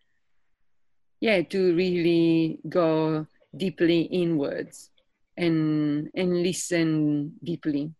[1.19, 4.91] yeah to really go deeply inwards
[5.37, 7.91] and and listen deeply.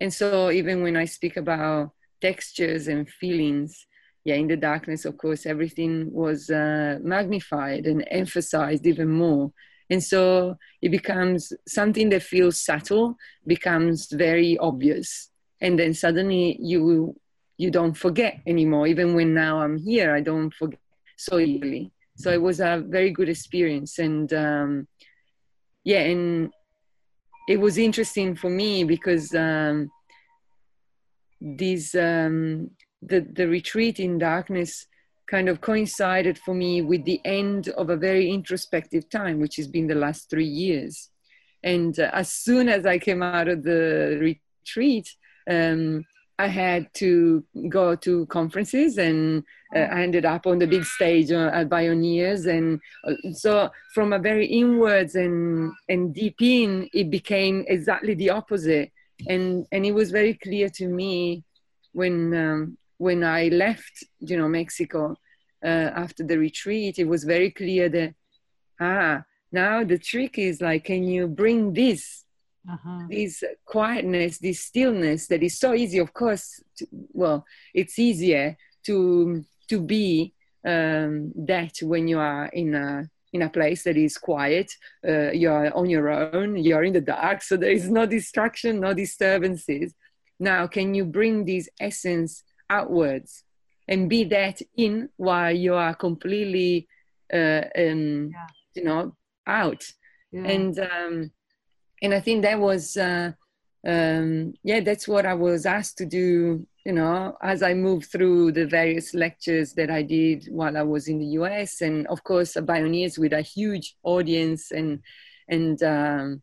[0.00, 3.86] And so even when i speak about textures and feelings
[4.24, 9.52] yeah in the darkness of course everything was uh, magnified and emphasized even more
[9.90, 13.16] and so it becomes something that feels subtle
[13.46, 15.30] becomes very obvious.
[15.60, 17.16] And then suddenly you
[17.56, 18.86] you don't forget anymore.
[18.86, 20.80] Even when now i'm here i don't forget
[21.16, 21.92] so easily.
[22.16, 23.98] So it was a very good experience.
[23.98, 24.88] And um,
[25.84, 26.50] yeah and
[27.48, 29.90] it was interesting for me because um,
[31.40, 32.70] this um,
[33.02, 34.86] the the retreat in darkness
[35.26, 39.68] kind of coincided for me with the end of a very introspective time, which has
[39.68, 41.10] been the last three years.
[41.62, 45.08] And uh, as soon as I came out of the retreat,
[45.48, 46.04] um,
[46.38, 49.44] I had to go to conferences and
[49.74, 52.46] uh, I ended up on the big stage uh, at Bioneers.
[52.46, 58.30] And uh, so, from a very inwards and, and deep in, it became exactly the
[58.30, 58.90] opposite.
[59.28, 61.44] And, and it was very clear to me
[61.92, 65.16] when um, when I left, you know, Mexico
[65.64, 68.14] uh, after the retreat, it was very clear that
[68.80, 72.24] ah, now the trick is like, can you bring this,
[72.70, 73.06] uh-huh.
[73.08, 76.62] this quietness, this stillness that is so easy, of course.
[76.78, 80.34] To, well, it's easier to to be
[80.66, 84.70] um, that when you are in a in a place that is quiet,
[85.06, 88.94] uh, you're on your own, you're in the dark, so there is no distraction, no
[88.94, 89.92] disturbances.
[90.38, 93.44] Now, can you bring this essence outwards
[93.88, 96.88] and be that in while you are completely
[97.32, 98.46] uh, um, yeah.
[98.74, 99.14] you know
[99.46, 99.84] out
[100.32, 100.44] yeah.
[100.44, 101.30] and um,
[102.02, 103.32] and i think that was uh,
[103.86, 108.52] um, yeah that's what i was asked to do you know as i moved through
[108.52, 112.54] the various lectures that i did while i was in the us and of course
[112.54, 115.00] Bioneers with a huge audience and
[115.48, 116.42] and um,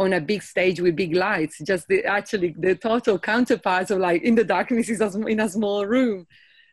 [0.00, 4.22] on a big stage with big lights just the actually the total counterparts of like
[4.22, 6.26] in the darkness is in a small room.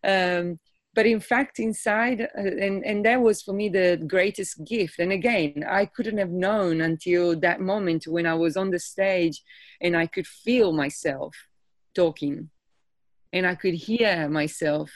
[0.04, 0.60] Um,
[0.96, 5.00] but in fact inside uh, and and that was for me the greatest gift.
[5.00, 9.44] And again i couldn't have known until that moment when i was on the stage
[9.82, 11.36] and i could feel myself
[11.94, 12.50] talking.
[13.34, 14.90] And i could hear myself.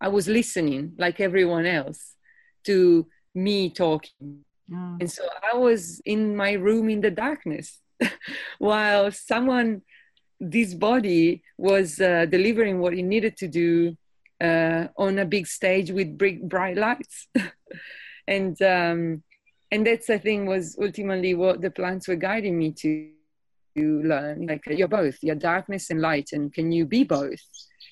[0.00, 2.14] I was listening like everyone else
[2.64, 4.96] to me talking oh.
[5.00, 7.80] and so i was in my room in the darkness
[8.58, 9.82] while someone
[10.40, 13.96] this body was uh, delivering what it needed to do
[14.40, 17.26] uh, on a big stage with big, bright lights.
[18.28, 19.22] and um,
[19.70, 23.10] and that's I think was ultimately what the plants were guiding me to,
[23.76, 24.46] to learn.
[24.46, 27.40] Like you're both, you're darkness and light, and can you be both?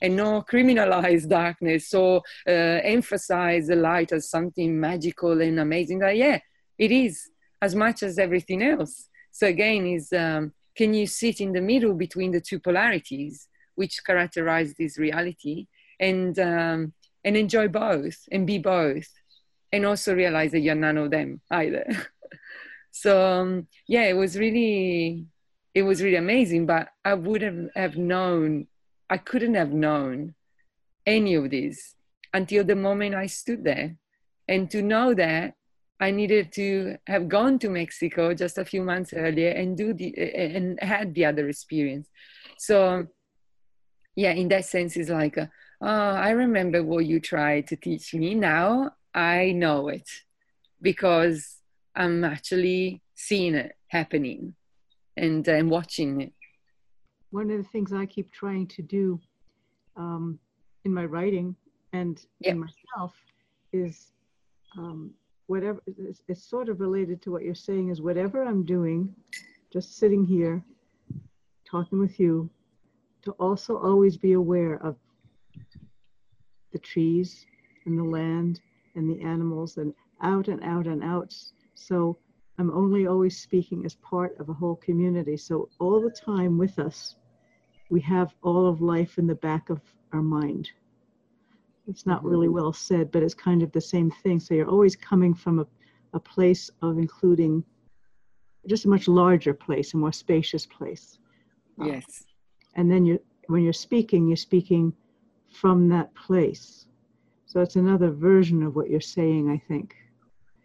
[0.02, 6.00] And not criminalize darkness or uh, emphasize the light as something magical and amazing.
[6.00, 6.38] Like, yeah,
[6.78, 7.30] it is
[7.62, 9.08] as much as everything else.
[9.30, 14.04] So again, is um, can you sit in the middle between the two polarities which
[14.04, 15.66] characterize this reality
[16.00, 16.92] and um,
[17.24, 19.08] and enjoy both and be both
[19.72, 21.84] and also realize that you're none of them either
[22.90, 25.26] so um, yeah it was really
[25.74, 28.66] it was really amazing but i wouldn't have known
[29.10, 30.34] i couldn't have known
[31.04, 31.94] any of this
[32.32, 33.96] until the moment i stood there
[34.48, 35.54] and to know that
[36.00, 40.14] i needed to have gone to mexico just a few months earlier and do the
[40.34, 42.08] and had the other experience
[42.58, 43.06] so
[44.14, 48.14] yeah in that sense it's like a, oh, I remember what you tried to teach
[48.14, 48.34] me.
[48.34, 50.08] Now I know it
[50.80, 51.58] because
[51.94, 54.54] I'm actually seeing it happening
[55.16, 56.32] and, and watching it.
[57.30, 59.20] One of the things I keep trying to do
[59.96, 60.38] um,
[60.84, 61.56] in my writing
[61.92, 62.52] and yep.
[62.52, 63.14] in myself
[63.72, 64.12] is
[64.76, 65.10] um,
[65.46, 69.14] whatever, it's, it's sort of related to what you're saying, is whatever I'm doing,
[69.72, 70.62] just sitting here
[71.64, 72.48] talking with you,
[73.22, 74.96] to also always be aware of
[76.72, 77.46] the trees
[77.84, 78.60] and the land
[78.94, 79.92] and the animals and
[80.22, 81.34] out and out and out.
[81.74, 82.18] So
[82.58, 85.36] I'm only always speaking as part of a whole community.
[85.36, 87.16] So all the time with us,
[87.90, 89.80] we have all of life in the back of
[90.12, 90.70] our mind.
[91.88, 94.40] It's not really well said, but it's kind of the same thing.
[94.40, 95.66] So you're always coming from a,
[96.14, 97.64] a place of including
[98.66, 101.18] just a much larger place, a more spacious place.
[101.82, 102.04] Yes.
[102.08, 104.92] Uh, and then you when you're speaking, you're speaking
[105.52, 106.86] from that place.
[107.46, 109.94] So it's another version of what you're saying, I think.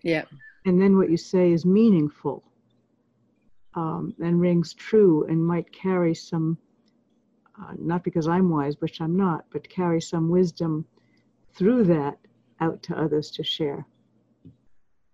[0.01, 0.25] Yeah.
[0.65, 2.43] And then what you say is meaningful
[3.75, 6.57] um, and rings true and might carry some,
[7.61, 10.85] uh, not because I'm wise, which I'm not, but carry some wisdom
[11.55, 12.17] through that
[12.59, 13.85] out to others to share.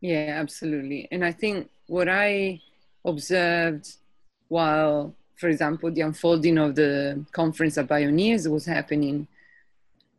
[0.02, 1.08] Yeah, absolutely.
[1.12, 2.62] And I think what I
[3.06, 3.96] observed
[4.48, 9.28] while, for example, the unfolding of the conference of Bioneers was happening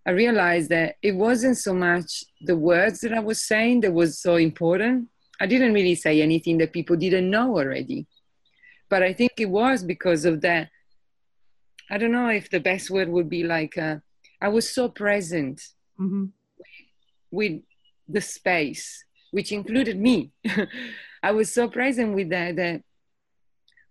[0.08, 4.18] I realized that it wasn't so much the words that I was saying that was
[4.18, 5.08] so important.
[5.38, 8.06] I didn't really say anything that people didn't know already.
[8.88, 10.70] But I think it was because of that.
[11.90, 13.96] I don't know if the best word would be like, uh,
[14.40, 15.60] I was so present
[15.98, 16.26] mm-hmm.
[17.30, 17.60] with
[18.08, 20.32] the space, which included me.
[21.22, 22.82] I was so present with that that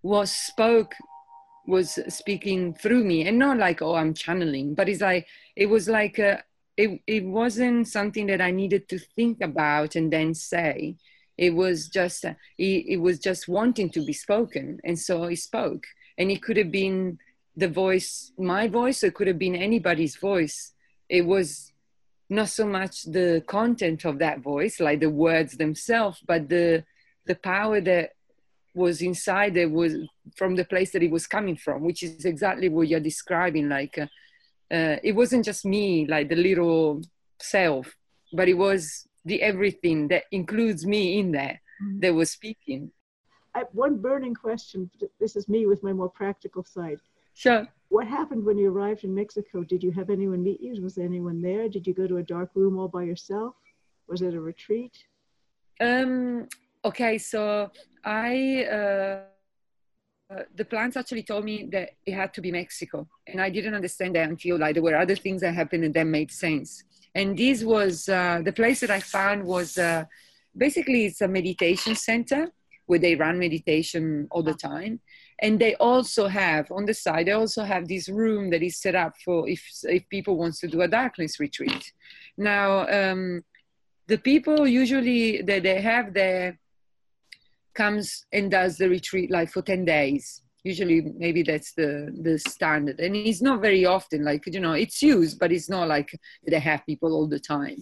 [0.01, 0.93] what spoke
[1.67, 5.89] was speaking through me and not like oh i'm channeling but it's like it was
[5.89, 6.41] like a,
[6.77, 10.95] it, it wasn't something that i needed to think about and then say
[11.37, 15.35] it was just uh, it, it was just wanting to be spoken and so he
[15.35, 15.85] spoke
[16.17, 17.19] and it could have been
[17.57, 20.71] the voice my voice or it could have been anybody's voice
[21.09, 21.73] it was
[22.29, 26.83] not so much the content of that voice like the words themselves but the
[27.25, 28.11] the power that
[28.73, 29.93] was inside there was
[30.35, 33.97] from the place that it was coming from which is exactly what you're describing like
[33.97, 34.07] uh,
[34.69, 37.01] uh, it wasn't just me like the little
[37.39, 37.95] self
[38.33, 41.99] but it was the everything that includes me in there mm-hmm.
[41.99, 42.91] that was speaking.
[43.55, 46.99] I, one burning question this is me with my more practical side.
[47.33, 49.63] Sure what happened when you arrived in mexico?
[49.63, 50.81] Did you have anyone meet you?
[50.81, 51.69] Was anyone there?
[51.69, 53.55] Did you go to a dark room all by yourself?
[54.07, 54.95] Was it a retreat?
[55.79, 56.47] Um
[56.83, 57.71] okay so
[58.03, 58.65] I
[60.29, 63.73] uh, the plants actually told me that it had to be Mexico, and I didn't
[63.73, 66.83] understand that until like there were other things that happened and that made sense.
[67.15, 70.03] And this was uh, the place that I found was uh,
[70.55, 72.51] basically it's a meditation center
[72.87, 74.99] where they run meditation all the time,
[75.39, 78.95] and they also have on the side they also have this room that is set
[78.95, 81.91] up for if if people wants to do a darkness retreat.
[82.37, 83.43] Now um,
[84.07, 86.59] the people usually that they have their
[87.73, 90.41] comes and does the retreat like for 10 days.
[90.63, 92.99] Usually maybe that's the the standard.
[92.99, 96.17] And it's not very often like you know it's used but it's not like
[96.47, 97.77] they have people all the time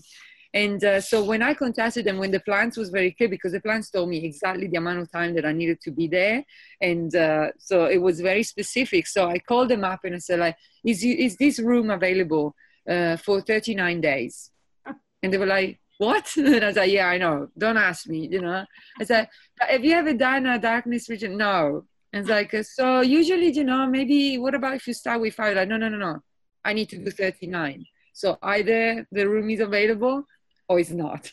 [0.56, 3.60] and uh, so when I contacted them, when the plans was very clear, because the
[3.60, 6.46] plans told me exactly the amount of time that I needed to be there,
[6.80, 9.06] and uh, so it was very specific.
[9.06, 12.56] So I called them up and I said, like, is is this room available
[12.90, 14.52] uh, for 39 days?
[15.22, 16.32] And they were like, what?
[16.38, 17.50] And I was like, yeah, I know.
[17.58, 18.64] Don't ask me, you know.
[18.98, 19.28] I said,
[19.60, 21.36] have you ever done a darkness region?
[21.36, 21.84] No.
[22.14, 25.58] And it's like, so usually, you know, maybe what about if you start with five?
[25.58, 26.20] Like, no, no, no, no.
[26.64, 27.86] I need to do 39.
[28.14, 30.26] So either the room is available
[30.68, 31.32] or it's not.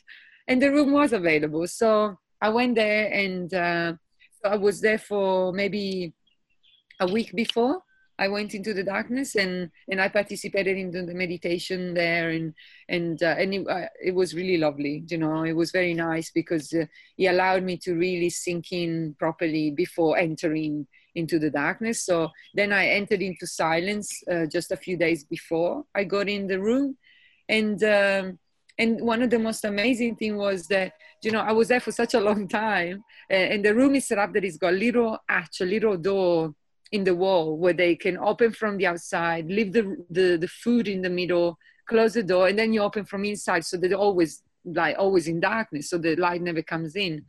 [0.49, 1.67] And the room was available.
[1.67, 3.95] So I went there and uh,
[4.45, 6.13] I was there for maybe
[7.01, 7.83] a week before
[8.19, 12.55] I went into the darkness and, and I participated in the meditation there and
[12.89, 15.05] and uh, and it, uh, it, was really lovely.
[15.09, 16.85] You know, it was very nice because uh,
[17.17, 22.05] he allowed me to really sink in properly before entering into the darkness.
[22.05, 26.47] So then I entered into silence uh, just a few days before I got in
[26.47, 26.97] the room,
[27.49, 28.39] and um,
[28.79, 30.93] and one of the most amazing thing was that
[31.23, 34.19] you know i was there for such a long time and the room is set
[34.19, 36.55] up that it's got a little arch a little door
[36.91, 40.89] in the wall where they can open from the outside leave the, the the food
[40.89, 41.59] in the middle
[41.89, 45.41] close the door and then you open from inside so they're always like always in
[45.41, 47.25] darkness so the light never comes in.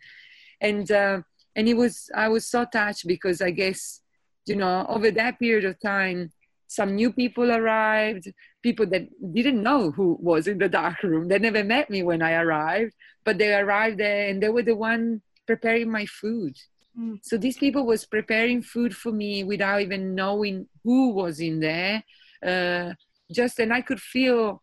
[0.61, 1.21] And uh,
[1.55, 4.01] and it was i was so touched because i guess
[4.45, 6.31] you know over that period of time
[6.73, 8.25] some new people arrived
[8.61, 9.03] people that
[9.33, 11.27] didn't know who was in the dark room.
[11.27, 12.93] They never met me when i arrived
[13.25, 16.55] but they arrived there and they were the one preparing my food.
[16.99, 17.17] Mm.
[17.23, 22.03] so these people was preparing food for me without even knowing who was in there
[22.45, 22.93] uh,
[23.31, 24.61] just and i could feel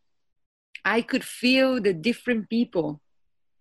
[0.85, 3.01] i could feel the different people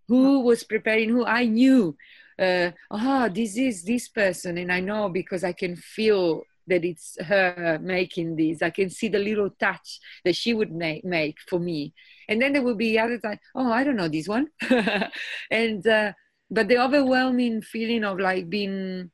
[0.07, 1.95] who was preparing who i knew.
[2.37, 7.17] Uh, oh this is this person and i know because i can feel that it's
[7.21, 8.61] her making this.
[8.61, 11.93] I can see the little touch that she would make, make for me.
[12.27, 14.47] And then there will be other times, oh, I don't know this one.
[15.51, 16.13] and, uh,
[16.49, 19.11] but the overwhelming feeling of like being,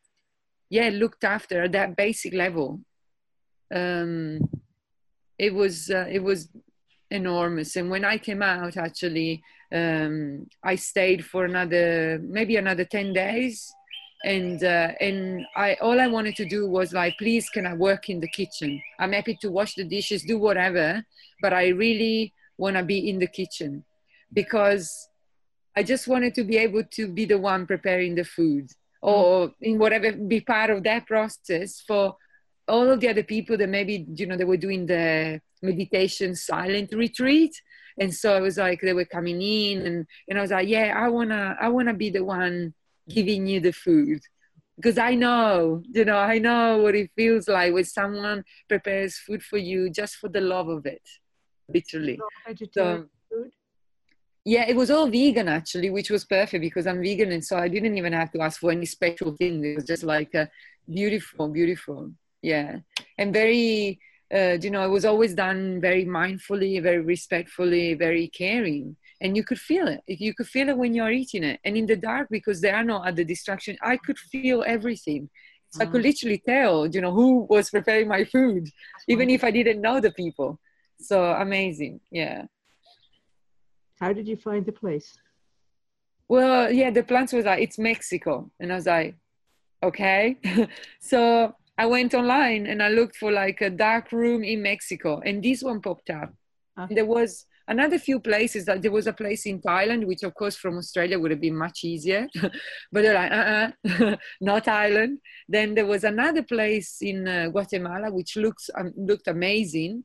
[0.70, 2.82] yeah, looked after at that basic level.
[3.74, 4.40] Um,
[5.38, 6.50] it was, uh, it was
[7.10, 7.76] enormous.
[7.76, 13.74] And when I came out, actually, um, I stayed for another, maybe another 10 days
[14.24, 18.10] and uh, and I all I wanted to do was like, please, can I work
[18.10, 18.82] in the kitchen?
[19.00, 21.04] I'm happy to wash the dishes, do whatever,
[21.42, 23.84] but I really want to be in the kitchen
[24.34, 25.10] because
[25.76, 28.70] I just wanted to be able to be the one preparing the food
[29.02, 32.16] or in whatever be part of that process for
[32.68, 36.92] all of the other people that maybe you know they were doing the meditation silent
[36.94, 37.54] retreat
[38.00, 40.94] and so i was like they were coming in and and I was like yeah
[40.96, 42.74] I wanna I wanna be the one
[43.08, 44.22] giving you the food
[44.76, 49.42] because I know, you know, I know what it feels like when someone prepares food
[49.42, 51.02] for you just for the love of it,
[51.70, 52.20] literally.
[52.74, 53.52] So, food?
[54.44, 57.68] Yeah, it was all vegan actually, which was perfect because I'm vegan, and so I
[57.68, 59.64] didn't even have to ask for any special thing.
[59.64, 60.50] It was just like a
[60.92, 62.80] beautiful, beautiful, yeah,
[63.18, 64.00] and very,
[64.34, 69.44] uh, you know, it was always done very mindfully, very respectfully, very caring and you
[69.44, 70.04] could feel it.
[70.08, 71.60] You could feel it when you're eating it.
[71.66, 75.30] And in the dark because there are no other distractions i could feel everything.
[75.72, 76.10] So i could mm.
[76.10, 78.64] literally tell you know who was preparing my food
[79.14, 80.60] even if i didn't know the people.
[81.10, 81.96] So amazing.
[82.12, 82.44] Yeah.
[84.00, 85.10] How did you find the place?
[86.28, 88.34] Well yeah the plants was like it's mexico.
[88.60, 89.16] And i was like
[89.90, 90.38] okay.
[91.12, 91.20] So
[91.84, 95.12] i went online and i looked for like a dark room in mexico.
[95.28, 96.32] And this one popped up.
[96.78, 96.88] Uh-huh.
[96.98, 100.56] there was another few places that there was a place in Thailand, which of course
[100.56, 102.28] from Australia would have been much easier,
[102.92, 105.18] but they're like, uh-uh, not Thailand.
[105.48, 110.04] Then there was another place in uh, Guatemala, which looks um, looked amazing.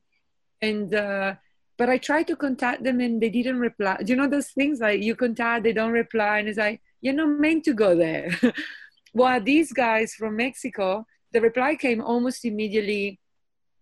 [0.63, 1.35] And, uh,
[1.79, 3.97] but I tried to contact them and they didn't reply.
[4.05, 6.39] Do you know those things like you contact, they don't reply.
[6.39, 8.31] And it's like, you're not meant to go there.
[9.13, 13.19] While these guys from Mexico, the reply came almost immediately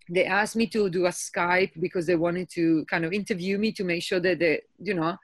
[0.09, 3.73] they asked me to do a Skype because they wanted to kind of interview me
[3.73, 5.17] to make sure that they, you know,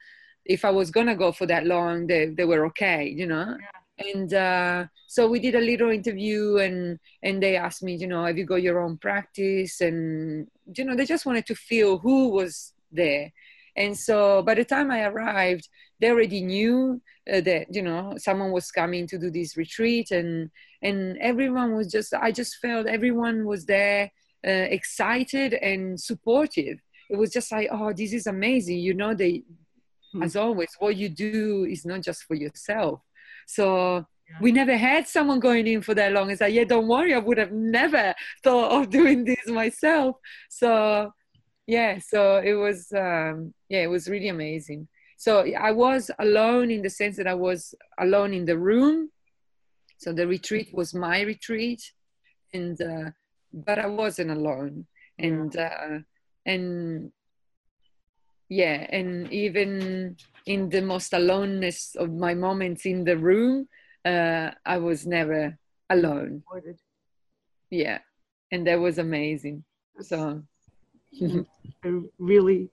[0.45, 3.57] if I was gonna go for that long, they, they were okay, you know.
[3.59, 4.11] Yeah.
[4.13, 8.25] And uh, so we did a little interview, and and they asked me, you know,
[8.25, 9.81] have you got your own practice?
[9.81, 13.33] And you know, they just wanted to feel who was there.
[13.77, 15.69] And so by the time I arrived,
[16.01, 17.01] they already knew
[17.33, 20.51] uh, that you know someone was coming to do this retreat, and
[20.83, 24.11] and everyone was just I just felt everyone was there
[24.47, 26.79] uh, excited and supportive.
[27.11, 28.79] It was just like, oh, this is amazing.
[28.79, 29.43] You know, they,
[30.15, 30.25] mm.
[30.25, 33.01] as always, what you do is not just for yourself.
[33.47, 34.37] So yeah.
[34.41, 36.31] we never had someone going in for that long.
[36.31, 40.17] It's like, yeah, don't worry, I would have never thought of doing this myself.
[40.49, 41.13] So,
[41.67, 44.89] yeah, so it was, um, yeah, it was really amazing.
[45.17, 49.11] So I was alone in the sense that I was alone in the room.
[49.99, 51.81] So the retreat was my retreat,
[52.53, 53.11] and uh,
[53.55, 54.87] but I wasn't alone,
[55.19, 55.99] and uh,
[56.45, 57.13] and
[58.49, 63.69] yeah, and even in the most aloneness of my moments in the room,
[64.05, 65.57] uh, I was never
[65.89, 66.43] alone.
[67.71, 67.99] Yeah,
[68.51, 69.65] and that was amazing.
[70.01, 70.43] So
[71.85, 72.69] I really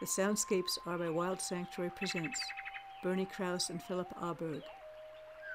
[0.00, 2.40] The soundscapes are by Wild Sanctuary Presents,
[3.02, 4.62] Bernie Krause and Philip Aberg.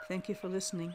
[0.07, 0.93] Thank you for listening.